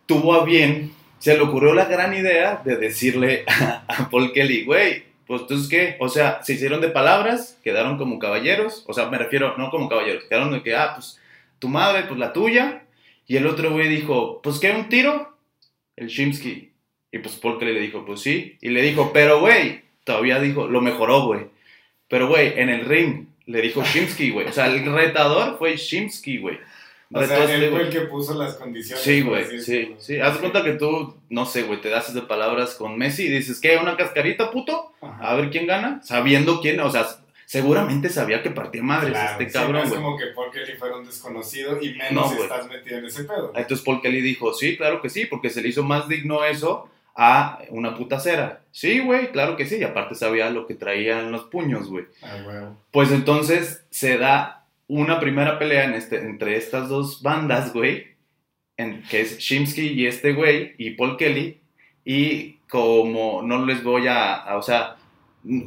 [0.05, 4.63] tuvo a bien, se le ocurrió la gran idea de decirle a, a Paul Kelly,
[4.63, 9.09] güey, pues entonces qué, o sea, se hicieron de palabras, quedaron como caballeros, o sea,
[9.09, 11.19] me refiero, no como caballeros, quedaron de que, ah, pues
[11.59, 12.83] tu madre, pues la tuya,
[13.27, 15.35] y el otro güey dijo, pues qué, un tiro,
[15.97, 16.71] el Shimsky,
[17.11, 20.67] y pues Paul Kelly le dijo, pues sí, y le dijo, pero güey, todavía dijo,
[20.67, 21.47] lo mejoró, güey,
[22.07, 26.37] pero güey, en el ring, le dijo Shimsky, güey, o sea, el retador fue Shimsky,
[26.37, 26.57] güey.
[27.11, 27.81] O sea, este él fue güey.
[27.85, 29.03] el que puso las condiciones.
[29.03, 30.19] Sí, güey, sí, sí.
[30.19, 33.29] Haz de cuenta que tú, no sé, güey, te das de palabras con Messi y
[33.29, 33.77] dices, ¿qué?
[33.77, 34.93] ¿Una cascarita, puto?
[35.01, 35.31] Ajá.
[35.31, 36.01] A ver quién gana.
[36.03, 37.07] Sabiendo quién, o sea,
[37.45, 40.01] seguramente sabía que partía madres Claro, este sí, no cabrón, es güey.
[40.03, 42.47] como que Paul Kelly fuera un desconocido y menos No, si güey.
[42.47, 43.53] estás metido en ese pedo.
[43.55, 46.91] Entonces Paul Kelly dijo, sí, claro que sí, porque se le hizo más digno eso
[47.21, 48.61] a una putacera.
[48.71, 49.75] Sí, güey, claro que sí.
[49.75, 52.05] Y aparte sabía lo que traía en los puños, güey.
[52.23, 52.71] Ah.
[52.91, 58.07] Pues entonces se da una primera pelea en este, entre estas dos bandas, güey,
[59.09, 61.59] que es Shimsky y este güey, y Paul Kelly,
[62.05, 64.95] y como no les voy a, a- o sea,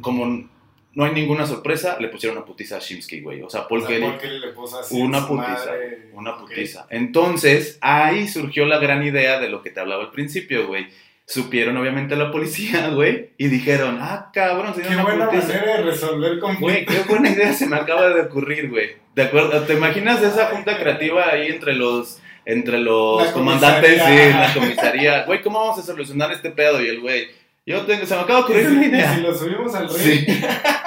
[0.01, 0.49] como
[0.95, 3.43] no hay ninguna sorpresa, le pusieron una putiza a Shimsky, güey.
[3.43, 6.09] O sea, Paul O sea, Kelly, Paul Kelly le puso así una putiza, madre.
[6.13, 6.87] una putiza.
[6.89, 10.87] Entonces, ahí surgió la gran idea de lo que te hablaba al principio, güey.
[11.25, 15.47] Supieron obviamente la policía, güey, y dijeron, ah, cabrón, se Qué buena putiza.
[15.47, 16.95] manera de resolver Güey, conflictos.
[16.95, 18.91] qué buena idea se me acaba de ocurrir, güey.
[19.15, 19.61] ¿De acuerdo?
[19.61, 24.29] ¿Te imaginas esa junta creativa ahí entre los entre los comandantes comisaría.
[24.31, 25.23] en la comisaría?
[25.25, 26.81] Güey, ¿cómo vamos a solucionar este pedo?
[26.83, 27.27] Y el güey,
[27.65, 29.17] yo tengo, se me acaba de ocurrir una Y si idea.
[29.19, 29.97] lo subimos al ring.
[29.97, 30.25] Sí,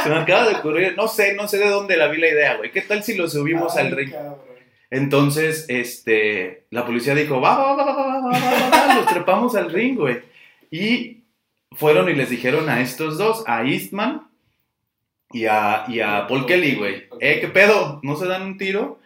[0.03, 2.57] se me acaba de ocurrir, no sé, no sé de dónde la vi la idea,
[2.57, 2.71] güey.
[2.71, 4.11] ¿Qué tal si lo subimos Ay, al ring?
[4.11, 4.37] cabrón.
[4.91, 9.07] Entonces, este, la policía dijo, va, va, va, va, va, va, va, va, va, los
[9.07, 10.21] trepamos al ring, güey.
[10.71, 11.25] Y
[11.73, 14.29] fueron y les dijeron a estos dos, a Eastman
[15.33, 18.01] y a, y a Paul Kelly, güey, eh, ¿qué pedo?
[18.03, 19.01] ¿No se dan un tiro?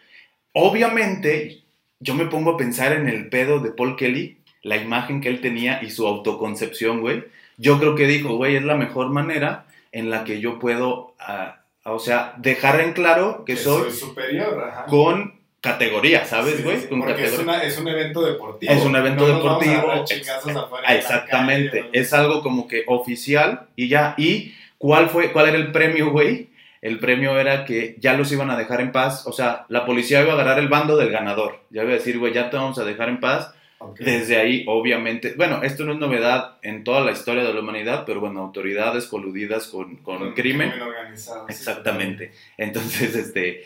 [0.53, 1.63] Obviamente,
[1.99, 5.41] yo me pongo a pensar en el pedo de Paul Kelly, la imagen que él
[5.41, 7.23] tenía y su autoconcepción, güey.
[7.57, 11.63] Yo creo que dijo, güey, es la mejor manera en la que yo puedo, ah,
[11.83, 14.85] o sea, dejar en claro que Que soy superior, ajá.
[14.85, 16.81] con categoría, ¿sabes, güey?
[16.81, 17.53] sí, con porque es, categoría.
[17.53, 18.73] una- es un evento deportivo.
[18.73, 19.91] Es un evento No a deportivo,
[20.85, 24.15] Ah, Exactamente, es algo como que oficial y ya.
[24.17, 26.49] ¿Y cuál fue, cuál era el premio, güey?
[26.81, 30.21] El premio era que ya los iban a dejar en paz, o sea, la policía
[30.21, 31.59] iba a agarrar el bando del ganador.
[31.69, 33.53] Ya iba a decir, güey, ya te vamos a dejar en paz.
[33.99, 38.03] Desde ahí, obviamente, bueno, esto no es novedad en toda la historia de la humanidad,
[38.05, 40.71] pero bueno, autoridades coludidas con, con, crimen.
[40.79, 41.45] organizado.
[41.47, 42.31] sí, Exactamente.
[42.57, 43.63] Entonces, este,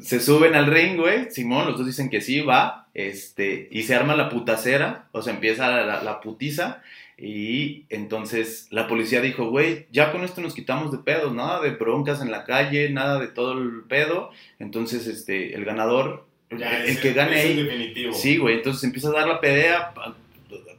[0.00, 1.30] se suben al ring, güey.
[1.30, 2.88] Simón, los dos dicen que sí, va.
[2.94, 6.82] Este, y se arma la putacera, o sea, empieza la, la putiza.
[7.16, 11.70] Y entonces la policía dijo, güey, ya con esto nos quitamos de pedos, nada de
[11.70, 14.30] broncas en la calle, nada de todo el pedo.
[14.58, 18.12] Entonces, este, el ganador, Ya, el, que gane es el ahí, definitivo.
[18.12, 19.92] Sí, güey, entonces empieza a dar la pelea,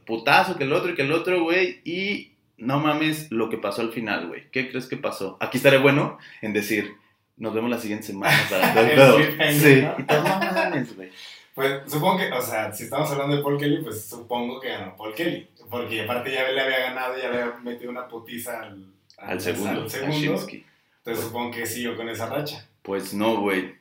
[0.04, 3.82] putazo, que el otro y que el otro, güey, y no mames lo que pasó
[3.82, 4.44] al final, güey.
[4.50, 5.38] ¿Qué crees que pasó?
[5.40, 6.94] Aquí estaré bueno en decir,
[7.36, 9.52] nos vemos la siguiente semana para todo el pedo.
[9.52, 11.10] Sí, y todo, no mames, güey.
[11.54, 14.94] Pues supongo que, o sea, si estamos hablando de Paul Kelly, pues supongo que ganó
[14.96, 15.48] Paul Kelly.
[15.70, 18.84] Porque aparte ya le había ganado, ya le había metido una putiza al,
[19.16, 20.16] Al segundo, al segundo.
[20.16, 22.66] Entonces supongo que siguió con esa racha.
[22.82, 23.74] Pues no, güey.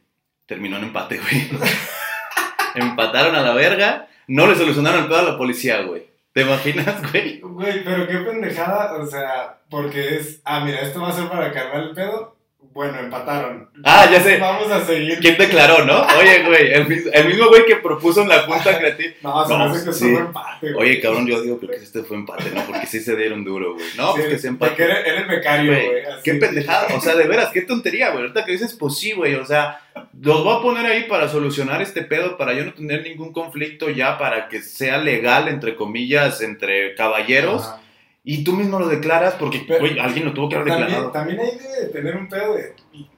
[0.45, 1.49] Terminó en empate, güey.
[2.75, 4.07] Empataron a la verga.
[4.27, 6.07] No le solucionaron el pedo a la policía, güey.
[6.33, 7.39] ¿Te imaginas, güey?
[7.39, 11.51] Güey, pero qué pendejada, o sea, porque es, ah, mira, esto va a ser para
[11.51, 12.34] calmar el pedo.
[12.73, 13.69] Bueno, empataron.
[13.83, 14.37] Ah, ya sé.
[14.37, 15.19] Vamos a seguir.
[15.19, 16.05] ¿Quién declaró, no?
[16.19, 19.13] Oye, güey, el, mis- el mismo güey que propuso en la junta creativa.
[19.23, 20.11] No, se me No, hace que sí.
[20.11, 20.73] fue empate.
[20.73, 20.89] güey.
[20.91, 22.65] Oye, cabrón, yo digo que este fue empate, ¿no?
[22.65, 23.85] Porque sí se dieron duro, güey.
[23.97, 24.83] No, Sí, pues que se Porque empate.
[24.83, 25.91] era, era el becario, Güey,
[26.23, 28.23] qué pendejada, o sea, de veras, qué tontería, güey.
[28.23, 29.81] Ahorita que dices, pues sí, güey, o sea,
[30.21, 33.89] los voy a poner ahí para solucionar este pedo, para yo no tener ningún conflicto
[33.89, 37.63] ya, para que sea legal, entre comillas, entre caballeros.
[37.67, 37.81] Ajá.
[38.27, 41.11] Y tú mismo lo declaras porque, güey, alguien lo tuvo que haber También, declarado.
[41.11, 42.73] también ahí debe de tener un pedo de.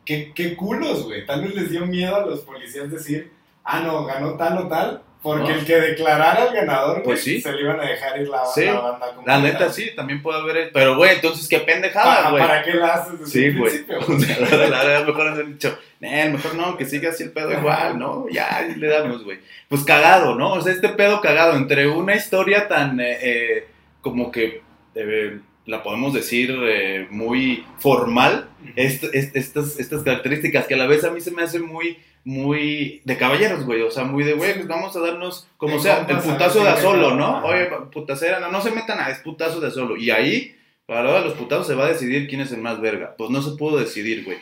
[0.05, 1.25] ¿Qué, qué culos, güey?
[1.25, 3.31] Tal vez les dio miedo a los policías decir,
[3.63, 5.59] ah, no, ganó tal o tal, porque No.
[5.59, 7.39] el que declarara al ganador, Pues sí.
[7.39, 8.65] se le iban a dejar ir la, Sí.
[8.65, 9.39] la banda La completa.
[9.39, 10.71] neta sí, también puede haber.
[10.73, 12.43] Pero, güey, entonces qué pendejada, ¿Para, güey.
[12.43, 13.71] ¿Para qué la haces desde Sí, el güey.
[13.85, 13.99] principio?
[14.13, 17.31] O sea, la verdad, la mejor haber dicho, "Nel, mejor no, que siga así el
[17.31, 18.25] pedo igual, ¿no?
[18.29, 19.39] Ya le damos, güey.
[19.69, 20.51] Pues cagado, ¿no?
[20.53, 23.67] O sea, este pedo cagado entre una historia tan, eh, eh,
[24.01, 24.66] como que,
[24.97, 30.87] eh, la podemos decir, eh, muy formal, est- est- estas, estas características que a la
[30.87, 33.81] vez a mí se me hace muy, muy de caballeros, güey.
[33.81, 36.77] O sea, muy de, güey, pues vamos a darnos, como sea, el putazo de a
[36.77, 37.45] solo, ¿no?
[37.45, 39.97] Oye, putacera, no, no se metan a, es putazo de a solo.
[39.97, 42.61] Y ahí, para la hora de los putazos se va a decidir quién es el
[42.61, 43.15] más verga.
[43.17, 44.37] Pues no se pudo decidir, güey.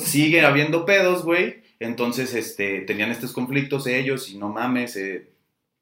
[0.00, 1.62] Sigue habiendo pedos, güey.
[1.80, 5.28] Entonces, este, tenían estos conflictos ellos y no mames, eh,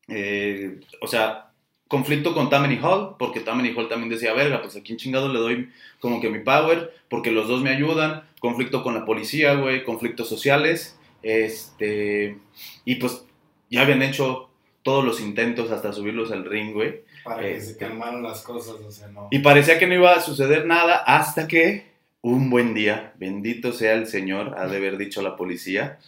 [0.09, 1.50] eh, o sea,
[1.91, 5.41] conflicto con Tammany Hall, porque Tammany Hall también decía, verga, pues a quién chingado le
[5.41, 9.83] doy como que mi power, porque los dos me ayudan, conflicto con la policía, güey,
[9.83, 12.39] conflictos sociales, este,
[12.85, 13.25] y pues
[13.71, 14.51] ya habían hecho
[14.85, 17.85] todos los intentos hasta subirlos al ring, güey, Para que se Este.
[17.85, 19.27] calmaran las cosas, o sea, no.
[19.33, 21.91] y parecía que no iba a suceder nada hasta que
[22.23, 25.99] un buen día, bendito sea el Señor, ha de haber dicho la policía,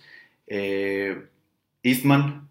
[0.46, 1.22] eh,
[1.82, 2.48] Eastman,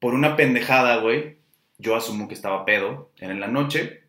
[0.00, 1.41] por una pendejada, güey,
[1.82, 4.02] yo asumo que estaba pedo, era en la noche,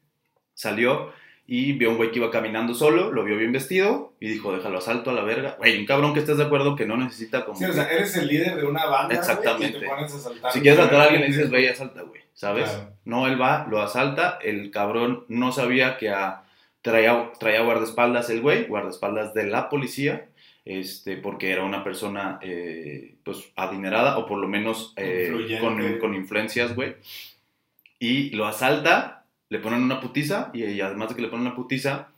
[0.53, 1.11] salió
[1.45, 4.55] y vio a un güey que iba caminando solo, lo vio bien vestido y dijo,
[4.55, 5.55] déjalo asalto a la verga.
[5.57, 7.57] Güey, un cabrón que estés de acuerdo que no necesita como...
[7.57, 9.77] Sí, o sea, eres el líder de una banda, güey, Exactamente.
[9.77, 10.13] y te pones
[10.43, 12.69] a si quieres saltar a alguien le dices, ve y asalta, güey, ¿sabes?
[12.69, 12.93] Claro.
[13.03, 16.43] No, él va, lo asalta, el cabrón no sabía que a-
[16.81, 20.27] traía, traía guardaespaldas el güey, guardaespaldas de la policía,
[20.63, 26.15] este, porque era una persona, eh, pues, adinerada, o por lo menos eh, con, con
[26.15, 26.95] influencias, güey.
[28.03, 32.09] Y lo asalta, le ponen una putiza, y, además de que le ponen una putiza,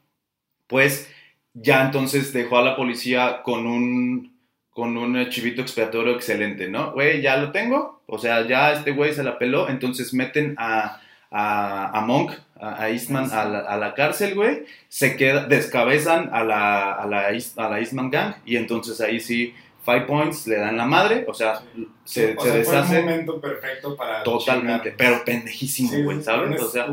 [0.65, 1.07] pues,
[1.53, 4.33] ya entonces dejó a la policía con un
[4.71, 6.91] con un chivito expiatorio excelente, ¿no?
[6.93, 10.99] Güey, ya lo tengo, o sea, ya este güey se la peló, entonces meten a,
[11.29, 16.43] a, Monk, a, a Eastman a la, a la cárcel, güey, se queda, descabezan a
[16.43, 19.53] la, a, la, a la Eastman Gang, y entonces ahí sí,
[19.85, 21.61] Five Points le dan la madre, o sea,
[22.03, 24.23] se, o se sea, deshace Fue el momento perfecto para.
[24.23, 24.97] totalmente, chingar.
[24.97, 26.61] pero pendejísimo, güey, sí, ¿sabes?
[26.61, 26.87] O sea,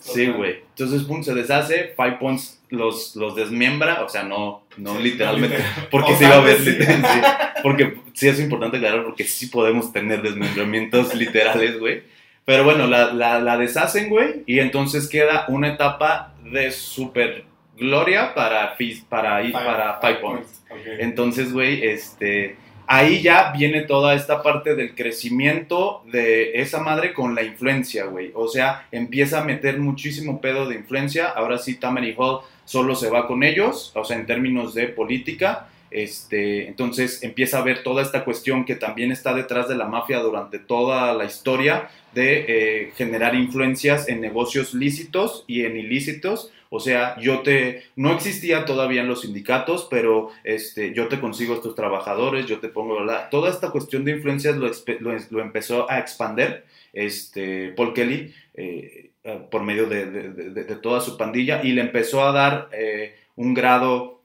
[0.00, 0.62] Sí, güey.
[0.70, 5.58] Entonces, pum, se deshace, Five Points los, los desmiembra, o sea, no, no Sí, literalmente,
[5.58, 5.88] literal.
[5.90, 6.58] porque O sí va a haber,
[7.62, 12.02] porque sí es importante aclarar, porque sí podemos tener desmembramientos literales, güey.
[12.44, 17.44] Pero bueno, la, la, la deshacen, güey, y entonces queda una etapa de super
[17.76, 20.62] gloria para, Fizz- para, ir para Five Points.
[20.98, 22.56] Entonces, güey, este,
[22.86, 28.30] ahí ya viene toda esta parte del crecimiento de esa madre con la influencia, güey.
[28.34, 31.28] O sea, empieza a meter muchísimo pedo de influencia.
[31.28, 35.68] Ahora sí, Tammany Hall solo se va con ellos, o sea, en términos de política.
[35.90, 40.18] Este, entonces empieza a ver toda esta cuestión que también está detrás de la mafia
[40.18, 46.50] durante toda la historia de eh, generar influencias en negocios lícitos y en ilícitos.
[46.76, 51.54] O sea, yo te, no existía todavía en los sindicatos, pero este, yo te consigo
[51.54, 53.28] estos trabajadores, yo te pongo, ¿verdad?
[53.30, 59.62] Toda esta cuestión de influencias lo, empezó a expander este, Paul Kelly eh, eh, por
[59.62, 64.22] medio de, toda su pandilla y le empezó a dar eh, un grado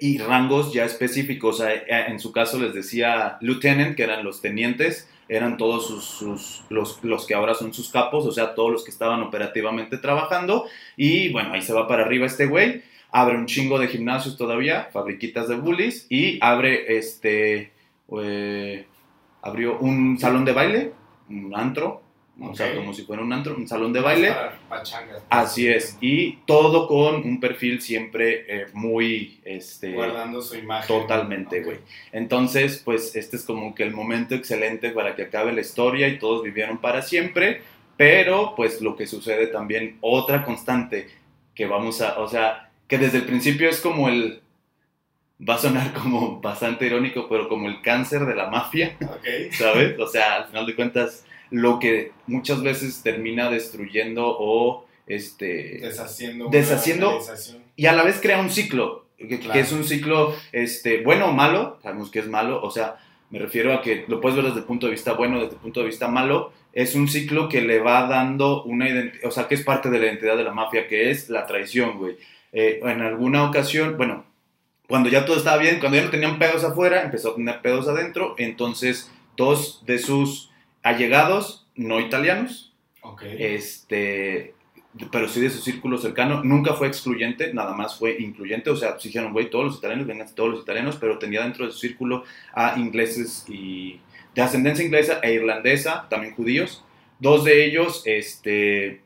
[0.00, 1.62] y rangos ya específicos.
[1.86, 7.02] En su caso les decía lieutenant, que eran los tenientes, eran todos sus, sus- los,
[7.04, 10.64] los que ahora son sus capos, o sea, todos los que estaban operativamente trabajando.
[10.96, 12.82] Y bueno, ahí se va para arriba este güey.
[13.10, 17.72] Abre un chingo de gimnasios todavía, fabriquitas de bullies, y abre este.
[18.22, 18.86] eh,
[19.42, 20.92] abrió un salón de baile,
[21.30, 22.02] un antro,
[22.40, 24.32] o sea, como si fuera un, antro, un salón de baile.
[24.68, 25.22] Pachangas.
[25.28, 30.86] Así es, y todo con un perfil siempre eh, muy, este, Guardando su imagen.
[30.86, 31.78] totalmente, güey.
[32.12, 36.18] Entonces, pues este es como que el momento excelente para que acabe la historia y
[36.18, 37.62] todos vivieron para siempre,
[37.96, 41.08] pero pues lo que sucede también, otra constante
[41.54, 44.42] que vamos a, o sea, que desde el principio es como el,
[45.46, 49.52] va a sonar como bastante irónico, pero como el cáncer de la mafia, Ok.
[49.52, 49.98] ¿sabes?
[49.98, 56.48] O sea, al final de cuentas, lo que muchas veces termina destruyendo o, este, Deshaciendo.
[56.50, 57.18] Deshaciendo-
[57.76, 59.52] y a la vez crea un ciclo, que, Claro.
[59.54, 62.96] que es un ciclo este, bueno o malo, sabemos que es malo, o sea,
[63.30, 65.60] me refiero a que lo puedes ver desde el punto de vista bueno, desde el
[65.60, 69.48] punto de vista malo, es un ciclo que le va dando una identidad, o sea,
[69.48, 72.16] que es parte de la identidad de la mafia, que es la traición, güey.
[72.52, 74.24] Eh, en alguna ocasión, bueno,
[74.86, 77.88] cuando ya todo estaba bien, cuando ya no tenían pedos afuera, empezó a tener pedos
[77.88, 80.50] adentro, entonces dos de sus
[80.82, 82.74] allegados, no italianos,
[83.38, 84.54] este,
[85.12, 88.92] pero sí de su círculo cercano, nunca fue excluyente, nada más fue incluyente, o sea,
[88.92, 91.78] pues dijeron, güey, todos los italianos, vengan todos los italianos, pero tenía dentro de su
[91.78, 94.00] círculo a ingleses y
[94.34, 96.84] de ascendencia inglesa e irlandesa, también judíos.
[97.20, 99.02] Dos de ellos, este,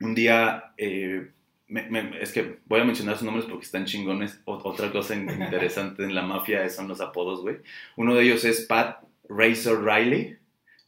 [0.00, 1.28] un día, eh,
[1.68, 4.40] me- me- es que voy a mencionar sus nombres porque están chingones.
[4.44, 7.56] O- otra cosa in- interesante en la mafia son los apodos, güey.
[7.96, 8.98] Uno de ellos es Pat
[9.28, 10.36] Razor Riley,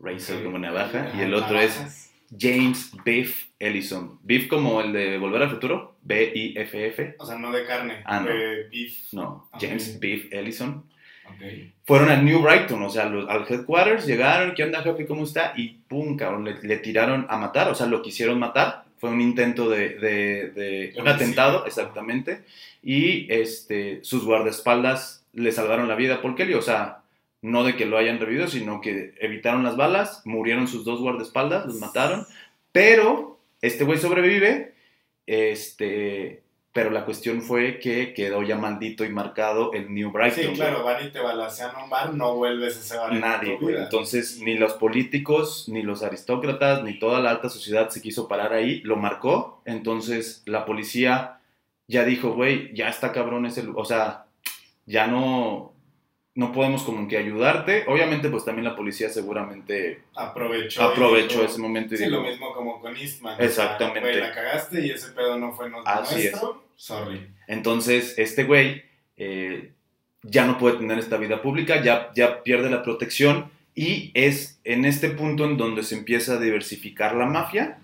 [0.00, 2.00] Razor como navaja, y el otro es.
[2.36, 4.18] James Biff Ellison.
[4.22, 7.14] Biff como el de Volver al Futuro, B-I-F-F.
[7.18, 8.02] O sea, no de carne.
[8.04, 8.26] Ah, no.
[8.28, 9.12] De beef.
[9.12, 9.48] No.
[9.60, 10.84] James Biff Ellison.
[11.86, 15.06] Fueron a New Brighton, o sea, los- al headquarters, llegaron, ¿qué onda, jefe?
[15.06, 15.52] ¿Cómo está?
[15.56, 18.84] Y pum, cabrón, le, le tiraron a matar, o sea, lo quisieron matar.
[18.98, 22.42] Fue un intento de, de- de- un atentado, exactamente.
[22.82, 26.98] Y este, sus guardaespaldas le salvaron la vida a Paul Kelly, o sea,
[27.44, 31.66] no de que lo hayan revivido, sino que evitaron las balas, murieron sus dos guardaespaldas,
[31.66, 32.26] los mataron.
[32.72, 34.72] Pero este güey sobrevive,
[35.26, 36.42] este,
[36.72, 40.40] pero la cuestión fue que quedó ya maldito y marcado el New Brighton.
[40.40, 40.56] Sí, güey.
[40.56, 43.12] claro, van y te balacean un bar, no vuelves a ese bar.
[43.12, 43.76] Nadie, güey.
[43.76, 48.54] Entonces, ni los políticos, ni los aristócratas, ni toda la alta sociedad se quiso parar
[48.54, 49.60] ahí, lo marcó.
[49.66, 51.40] Entonces, la policía
[51.88, 54.24] ya dijo, güey, ya está cabrón ese O sea,
[54.86, 55.73] ya no,
[56.36, 57.84] no podemos como que ayudarte.
[57.86, 60.82] Obviamente, pues también la policía seguramente Aprovechó.
[60.82, 63.40] aprovechó dijo- ese momento y Sí, dijo, lo mismo como con Eastman.
[63.40, 64.00] Exactamente.
[64.00, 66.64] O sea, güey, la cagaste y ese pedo no fue Así nuestro.
[66.76, 67.26] Sorry.
[67.46, 68.82] Entonces, este güey
[69.16, 69.70] eh,
[70.22, 74.84] ya no puede tener esta vida pública, ya, ya pierde la protección y es en
[74.84, 77.78] este punto en donde se empieza a diversificar la mafia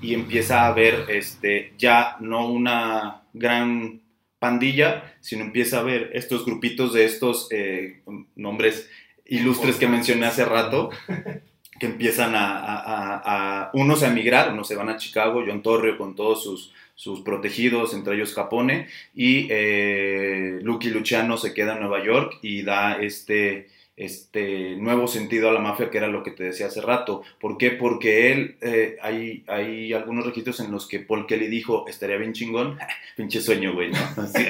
[0.00, 4.00] y empieza a haber este, ya no una gran
[4.46, 8.02] pandilla, sino empieza a haber estos grupitos de estos eh,
[8.36, 8.90] nombres
[9.26, 10.90] ilustres que mencioné hace rato,
[11.80, 13.22] que empiezan a, a- a-
[13.62, 17.20] a- unos a emigrar, unos se van a Chicago, John Torrio con todos sus, sus
[17.22, 23.00] protegidos, entre ellos Capone, y eh, Lucky Luciano se queda en Nueva York y da
[23.00, 27.22] este, este nuevo sentido a la mafia, que era lo que te decía hace rato.
[27.40, 27.70] ¿Por qué?
[27.70, 32.32] Porque él, eh, hay, hay algunos registros en los que Paul Kelly dijo, estaría bien
[32.32, 32.78] chingón,
[33.16, 33.98] pinche sueño, güey, ¿no?
[34.22, 34.46] Así,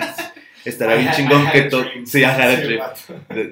[0.64, 2.06] estaría bien chingón que dream.
[2.06, 2.22] Sí,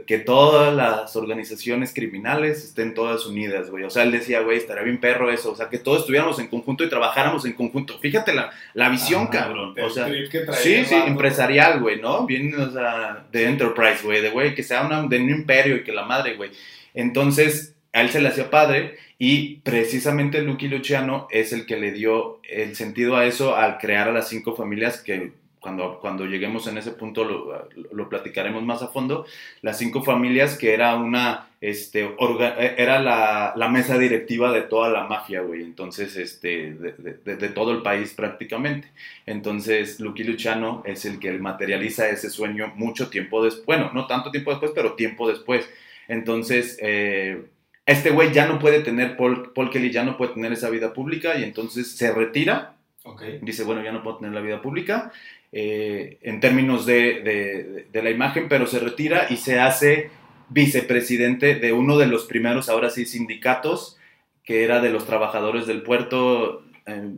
[0.07, 3.85] que todas las organizaciones criminales estén todas unidas, güey.
[3.85, 5.53] O sea, él decía, güey, estaría bien perro eso.
[5.53, 7.99] O sea, que todos estuviéramos en conjunto y trabajáramos en conjunto.
[7.99, 9.75] Fíjate la, la visión, Ajá, cabrón.
[9.83, 10.09] O sea,
[10.53, 12.27] sí, sí, empresarial, güey, ¿no?
[12.27, 14.21] Bien, o sea, de enterprise, güey.
[14.21, 16.51] De, güey, que sea una, de un imperio y que la madre, güey.
[16.95, 21.93] Entonces, a él se le hacía padre y precisamente Lucky Luciano es el que le
[21.93, 26.67] dio el sentido a eso al crear a las cinco familias que cuando, cuando lleguemos
[26.67, 29.27] en ese punto lo, lo platicaremos más a fondo,
[29.63, 34.89] las cinco familias que era una, este, orga- era la, la mesa directiva de toda
[34.89, 36.93] la mafia, güey, entonces, este, de,
[37.25, 38.89] de- de todo el país prácticamente.
[39.27, 44.31] Entonces, Lucky Luciano es el que materializa ese sueño mucho tiempo después, bueno, no tanto
[44.31, 45.69] tiempo después, pero tiempo después.
[46.09, 47.45] Entonces, eh,
[47.87, 50.93] este güey ya no puede tener, Paul, Paul Kelly ya no puede tener esa vida
[50.93, 53.23] pública y entonces se retira Ok.
[53.43, 55.11] dice, bueno, ya no puedo tener la vida pública
[55.53, 60.11] eh, en términos de, de- de la imagen, pero se retira y se hace
[60.49, 63.97] vicepresidente de uno de los primeros, ahora sí, sindicatos,
[64.45, 67.11] que era de los trabajadores del puerto, eh,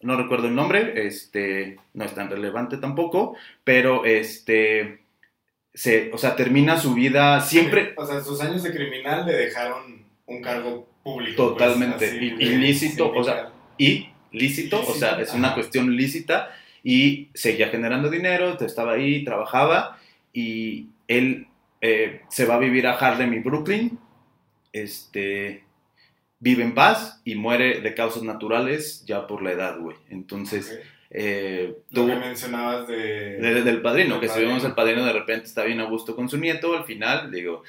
[0.00, 5.00] no recuerdo el nombre, este, no es tan relevante tampoco, pero este,
[5.72, 10.04] se, o sea, termina su vida siempre O sea, sus años de criminal le dejaron
[10.26, 11.54] un cargo público.
[11.54, 12.06] pues, Totalmente.
[12.06, 16.50] así, ilícito, o sea, y lícito, o sea, es una cuestión lícita
[16.84, 19.98] y seguía generando dinero, estaba ahí, trabajaba
[20.32, 21.48] y él
[21.80, 23.98] eh, se va a vivir a Harlem y Brooklyn,
[24.72, 25.64] este,
[26.38, 29.96] vive en paz y muere de causas naturales ya por la edad, güey.
[30.10, 30.86] Entonces, Ok.
[31.10, 32.96] eh, Lo tuvo- que mencionabas de...
[33.38, 34.48] de- del padrino, Del que si padrino.
[34.50, 37.62] vemos al padrino de repente está bien a gusto con su nieto, al final, digo,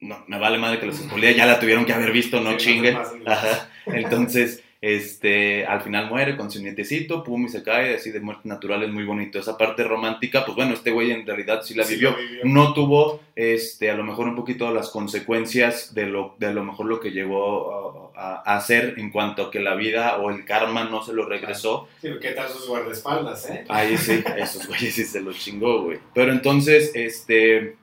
[0.00, 2.80] no, me vale madre que los spoilé, ya la tuvieron que haber visto, no Sí,
[2.80, 3.70] no pasen de Ajá.
[3.86, 8.48] Entonces, este, al final muere con su nietecito, pum, y se cae, así de muerte
[8.48, 9.38] natural, es muy bonito.
[9.38, 12.14] Esa parte romántica, pues bueno, este güey en realidad sí la Sí, vivió.
[12.42, 16.64] No tuvo, este, a lo mejor un poquito las consecuencias de lo, de a lo
[16.64, 20.44] mejor lo que llegó a, a hacer en cuanto a que la vida o el
[20.44, 21.86] karma no se lo regresó.
[22.00, 23.64] Sí, ¿qué tal sus guardaespaldas, eh?
[23.68, 25.98] Ahí sí, esos güeyes sí se lo chingó, güey.
[26.12, 27.76] Pero entonces, este,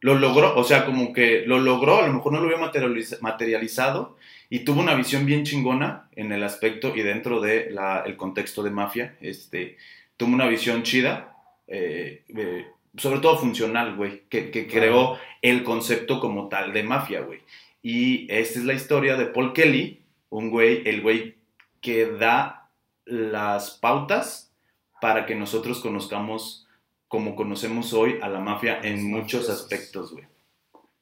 [0.00, 3.18] lo logró, o sea, como que lo logró, a lo mejor no lo había materializ-
[3.20, 4.16] materializado
[4.50, 8.70] y tuvo una visión bien chingona en el aspecto y dentro del el contexto de
[8.70, 9.78] mafia, este,
[10.16, 11.36] tuvo una visión chida,
[11.68, 17.20] eh, eh, sobre todo funcional, güey, que, que creó el concepto como tal de mafia,
[17.20, 17.40] güey.
[17.80, 21.36] Y esta es la historia de Paul Kelly, un güey, el güey
[21.80, 22.68] que da
[23.04, 24.52] las pautas
[25.00, 26.66] para que nosotros conozcamos
[27.06, 30.24] como conocemos hoy a la mafia en muchos aspectos, güey.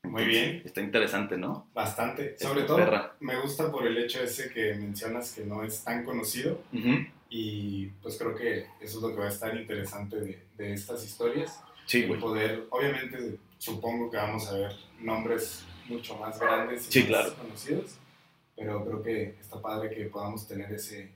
[0.04, 0.62] Muy bien.
[0.64, 1.68] Está interesante, ¿no?
[1.74, 2.30] Bastante.
[2.32, 3.16] Esta Sobre todo, perra.
[3.20, 7.06] me gusta por el hecho ese que mencionas que no es tan conocido Ujú.
[7.28, 11.04] y pues creo que eso es lo que va a estar interesante de, de estas
[11.04, 11.60] historias.
[11.86, 12.20] Sí, El güey.
[12.20, 17.34] poder, obviamente, supongo que vamos a ver nombres mucho más grandes y Sí, más claro.
[17.34, 17.96] conocidos,
[18.56, 21.10] pero creo que está padre que podamos tener ese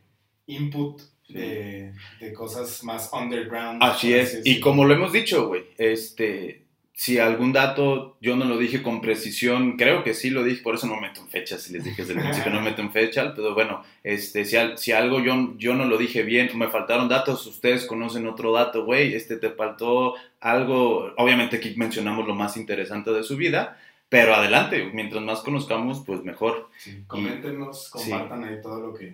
[0.47, 1.35] input Sí.
[1.35, 3.81] de, de cosas más underground.
[3.83, 4.41] Así es.
[4.45, 6.62] Y como lo hemos dicho, güey, este,
[6.95, 10.75] si algún dato yo no lo dije con precisión, creo que sí lo dije, por
[10.75, 13.33] eso no meto en fechas, si les dije desde el principio no meto en fecha,
[13.35, 17.09] pero bueno, este, si, al- si algo yo, yo no lo dije bien, me faltaron
[17.09, 22.57] datos, ustedes conocen otro dato, güey, este te faltó algo, obviamente aquí mencionamos lo más
[22.57, 23.79] interesante de su vida,
[24.09, 28.11] pero adelante, mientras más conozcamos, pues mejor Sí, coméntenos, Sí.
[28.11, 29.13] compartan ahí todo lo que,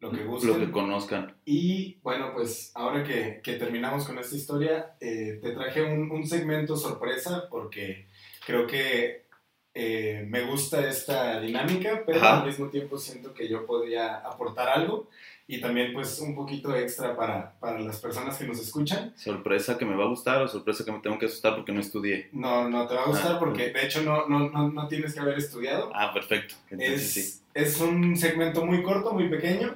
[0.00, 0.60] lo que lo gusten.
[0.60, 1.34] que conozcan.
[1.44, 6.26] Y bueno, pues ahora que, que terminamos con esta historia, eh, te traje un, un
[6.26, 8.06] segmento sorpresa porque
[8.46, 9.26] creo que
[9.74, 12.40] eh, me gusta esta dinámica, pero Ajá.
[12.40, 15.08] al mismo tiempo siento que yo podría aportar algo
[15.48, 19.12] y también pues un poquito extra para, para las personas que nos escuchan.
[19.16, 21.80] Sorpresa que me va a gustar o sorpresa que me tengo que asustar porque no
[21.80, 22.28] estudié.
[22.32, 23.38] No, no te va a gustar Ah.
[23.38, 25.90] porque de hecho no, no, no, no tienes que haber estudiado.
[25.94, 26.54] Ah, perfecto.
[26.70, 27.42] Entonces Es, sí.
[27.54, 29.74] es un segmento muy corto, muy pequeño,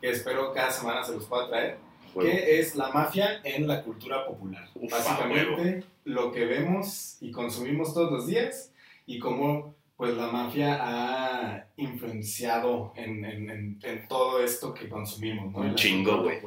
[0.00, 1.78] que espero cada semana se los pueda traer.
[2.12, 2.28] Huevo.
[2.28, 4.68] que es la mafia en la cultura popular.
[4.74, 8.72] Ufa, Básicamente lo que vemos y consumimos todos los días
[9.06, 15.52] y cómo pues la mafia ha influenciado en, en- en- en todo esto que consumimos,
[15.52, 15.58] ¿no?
[15.60, 16.38] Un chingo, güey.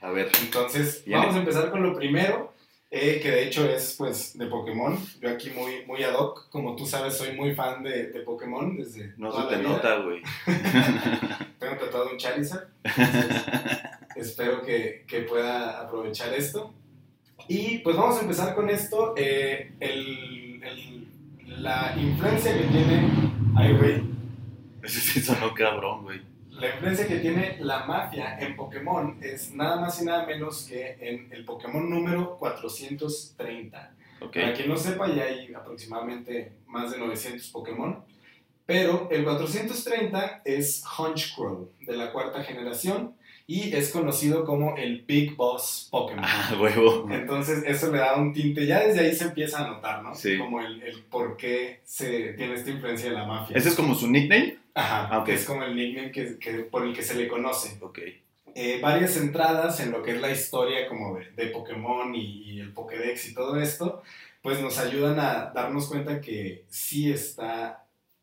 [0.00, 0.30] A ver.
[0.42, 1.20] Entonces, Viene.
[1.20, 2.51] vamos a empezar con lo primero,
[2.94, 4.98] eh, que de hecho es pues de Pokémon.
[5.20, 8.76] Yo aquí muy, muy ad hoc, como tú sabes, soy muy fan de, de Pokémon
[8.76, 9.68] desde No toda se te la vida.
[9.70, 10.22] nota, güey.
[11.58, 12.68] Tengo tatuado un Charizard.
[12.84, 13.42] entonces,
[14.16, 16.72] espero que, que pueda aprovechar esto.
[17.48, 19.14] Y pues vamos a empezar con esto.
[19.16, 21.08] eh, el- el-
[21.62, 23.08] la influencia que tiene.
[23.56, 24.02] Ay, güey.
[24.82, 26.20] Ese sí sonó cabrón, güey.
[26.62, 30.96] La influencia que tiene la mafia en Pokémon es nada más y nada menos que
[31.00, 33.94] en el Pokémon número 430.
[34.20, 34.32] Ok.
[34.32, 38.04] Para quien no sepa, ya hay aproximadamente más de 900 Pokémon.
[38.64, 45.34] Pero el 430 es Honchcrow, de la cuarta generación, y es conocido como el Big
[45.36, 46.24] Boss Pokémon.
[46.26, 47.08] Ah, huevo.
[47.10, 50.14] Entonces eso le da un tinte, ya desde ahí se empieza a notar, ¿no?
[50.14, 50.38] Sí.
[50.38, 53.56] Como el, el por qué se tiene esta influencia de la mafia.
[53.56, 54.58] ¿Ese es como su nickname?
[54.74, 55.28] Ajá, Ah, ok.
[55.30, 57.76] es como el nickname que, que- por el que se le conoce.
[57.82, 57.98] Ok.
[58.54, 62.60] Eh, varias entradas en lo que es la historia como de, de Pokémon y, y
[62.60, 64.02] el Pokédex y todo esto,
[64.42, 67.81] pues nos ayudan a darnos cuenta que sí está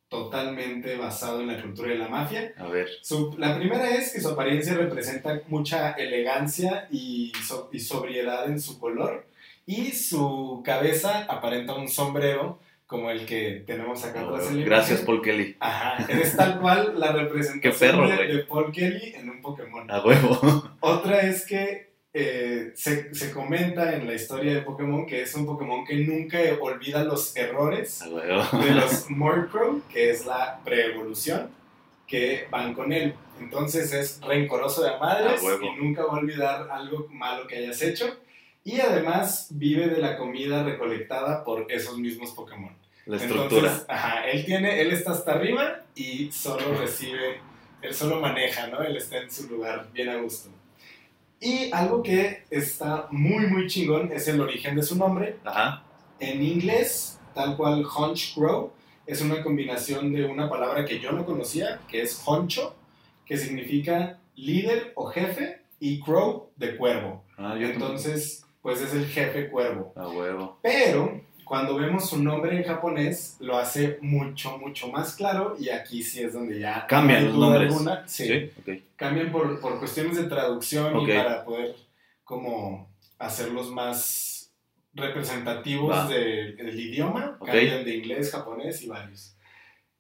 [0.10, 2.52] totalmente basado en la cultura de la mafia.
[2.58, 2.88] A ver.
[3.02, 8.60] Su- la primera es que su apariencia representa mucha elegancia y, so- y sobriedad en
[8.60, 9.26] su color
[9.66, 15.02] y su cabeza aparenta un sombrero como el que tenemos acá atrás en la Gracias.
[15.02, 15.56] Paul Kelly.
[15.60, 19.90] Ajá, es tal cual la representación perro, de, de Paul Kelly en un Pokémon.
[19.92, 20.72] A huevo.
[20.80, 25.46] Otra es que eh, se, se comenta en la historia de Pokémon que es un
[25.46, 31.52] Pokémon que nunca olvida los errores de los Murkrow, que es la preevolución,
[32.08, 33.14] que van con él.
[33.40, 38.18] Entonces es rencoroso de madres y nunca va a olvidar algo malo que hayas hecho.
[38.64, 42.76] Y además vive de la comida recolectada por esos mismos Pokémon.
[43.06, 43.62] La estructura.
[43.62, 47.40] Entonces, ajá, él tiene, él está hasta arriba y solo recibe,
[47.82, 48.82] él solo maneja, ¿no?
[48.82, 50.50] Él está en su lugar bien a gusto.
[51.40, 55.38] Y algo que está muy, muy chingón es el origen de su nombre.
[55.46, 55.84] Ajá.
[56.20, 58.72] En inglés, tal cual Hunch Crow,
[59.06, 62.76] es una combinación de una palabra que yo no conocía, que es honcho,
[63.26, 67.24] que significa líder o jefe, y crow de cuervo.
[67.38, 69.94] Ah, Entonces, pues es el jefe cuervo.
[69.96, 70.60] A huevo.
[70.62, 75.56] Pero cuando vemos su nombre en japonés, lo hace mucho, mucho más claro.
[75.60, 77.72] Y aquí sí es donde ya Cambian los nombres.
[77.74, 78.08] alguna.
[78.08, 78.52] Sí,
[78.96, 81.76] cambian por, por cuestiones de traducción y para poder
[82.24, 82.88] como
[83.18, 84.52] hacerlos más
[84.94, 87.38] representativos de- del idioma.
[87.44, 89.36] Cambian de inglés, japonés y varios.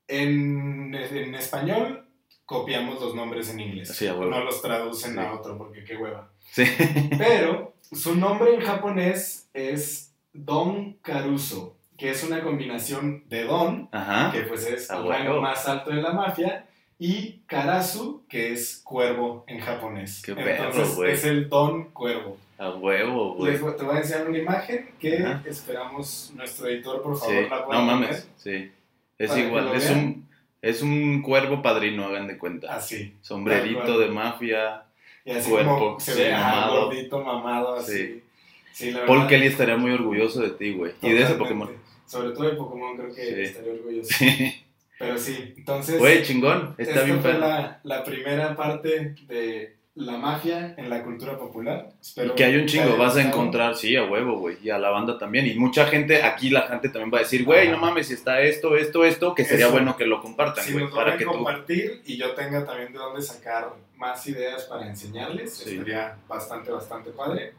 [0.07, 2.05] En, en español
[2.45, 3.89] copiamos los nombres en inglés.
[3.95, 5.19] Sí, no los traducen Sí.
[5.19, 6.31] a otro porque qué hueva.
[7.17, 10.88] Pero su nombre en japonés es Don
[11.33, 14.31] Caruso, que es una combinación de Don, Ajá.
[14.31, 16.65] que pues es Ah, el rango más alto de la mafia,
[16.97, 20.21] y Karasu, que es cuervo en japonés.
[20.25, 21.11] Qué perro, Entonces güey.
[21.11, 22.37] es el Don Cuervo.
[22.57, 23.53] A huevo, güey.
[23.53, 25.41] Les te voy a enseñar una imagen que Ajá.
[25.45, 27.21] esperamos nuestro editor, por Sí.
[27.25, 28.01] favor, la pueda No poner.
[28.09, 28.29] mames.
[28.35, 28.71] Sí.
[29.17, 29.69] Es igual.
[29.75, 29.99] Es vean.
[29.99, 30.29] un,
[30.61, 32.75] es un cuervo padrino, hagan de cuenta.
[32.75, 33.15] Así.
[33.21, 34.83] Sombrerito de mafia.
[35.23, 36.85] Y así Cuerpo, como se sí, ve mamado.
[36.85, 37.97] gordito, mamado, así.
[37.97, 38.23] Sí.
[38.71, 39.27] Sí, la Paul.
[39.27, 40.93] Kelly estaría muy orgulloso de ti, güey.
[41.01, 41.33] Y de ese.
[41.35, 41.69] Pokémon.
[42.05, 43.41] Sobre todo de Pokémon creo que Sí.
[43.41, 44.09] estaría orgulloso.
[44.17, 44.63] Sí.
[44.97, 46.75] Pero sí, entonces Güey, chingón.
[46.77, 51.89] Está esta bien fue la, la primera parte de la mafia en la cultura popular.
[51.97, 54.77] Y Espero que hay un chingo, vas a encontrar, sí, a huevo, güey, y a
[54.77, 55.45] la banda también.
[55.47, 58.41] Y mucha gente, aquí la gente también va a decir, güey, no mames, si está
[58.41, 59.73] esto, esto, esto, que sería Eso.
[59.73, 61.31] bueno que lo compartan, Si güey, nos para que tú...
[61.31, 65.71] compartir y yo tenga también de dónde sacar más ideas para enseñarles, Sí.
[65.75, 67.53] estaría bastante, bastante padre.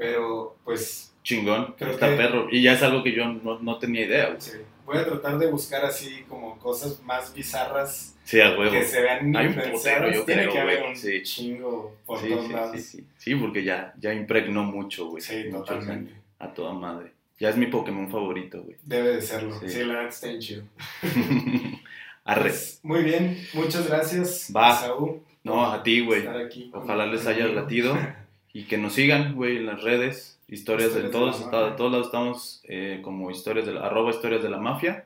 [0.00, 2.48] Pero pues Chingón, Creo está que- perro.
[2.50, 4.40] Y ya es algo que yo no, no tenía idea, güey.
[4.40, 4.52] sí,
[4.86, 8.72] voy a tratar de buscar así como cosas más bizarras Sí, a huevo.
[8.72, 11.22] que se vean Hay un putero, yo Tiene creo, que haber un Sí.
[11.22, 12.76] chingo por Sí, todos sí, lados.
[12.76, 13.06] sí, sí.
[13.18, 15.20] Sí, porque ya, ya impregnó mucho, güey.
[15.22, 16.14] Sí, Mucho, totalmente.
[16.38, 17.12] A toda madre.
[17.38, 18.76] Ya es mi Pokémon favorito, güey.
[18.82, 19.58] Debe de serlo.
[19.60, 19.68] Sí.
[19.68, 20.62] Sí, la verdad está chido.
[22.24, 22.42] Arre.
[22.50, 24.74] Pues, muy bien, muchas gracias, Va.
[24.74, 26.24] Esaú, No, a ti, güey.
[26.72, 27.96] Ojalá les haya latido.
[28.52, 30.38] Y que nos sigan, güey, en las redes.
[30.48, 33.74] Historias de Historias de todos, la está- de todos lados estamos eh, como historias de
[33.74, 35.04] la, arroba historias de la mafia.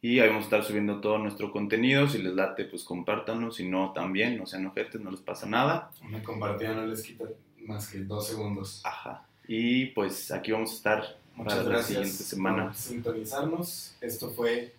[0.00, 2.06] Y ahí vamos a estar subiendo todo nuestro contenido.
[2.08, 3.50] Si les late, pues compártanlo.
[3.50, 5.90] Si no, también, no sean ojetes, no les pasa nada.
[6.04, 7.24] Una compartida no les quita
[7.66, 8.82] más que dos segundos.
[8.84, 9.26] Ajá.
[9.48, 12.64] Y pues aquí vamos a estar Muchas para la gracias siguiente semana.
[12.66, 13.96] por sintonizarnos.
[14.00, 14.72] Esto fue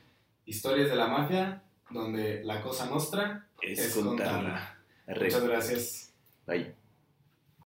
[0.46, 4.78] Historias de la Mafia, donde la cosa nostra Es es contarla.
[5.08, 6.14] Muchas gracias.
[6.46, 6.72] Bye.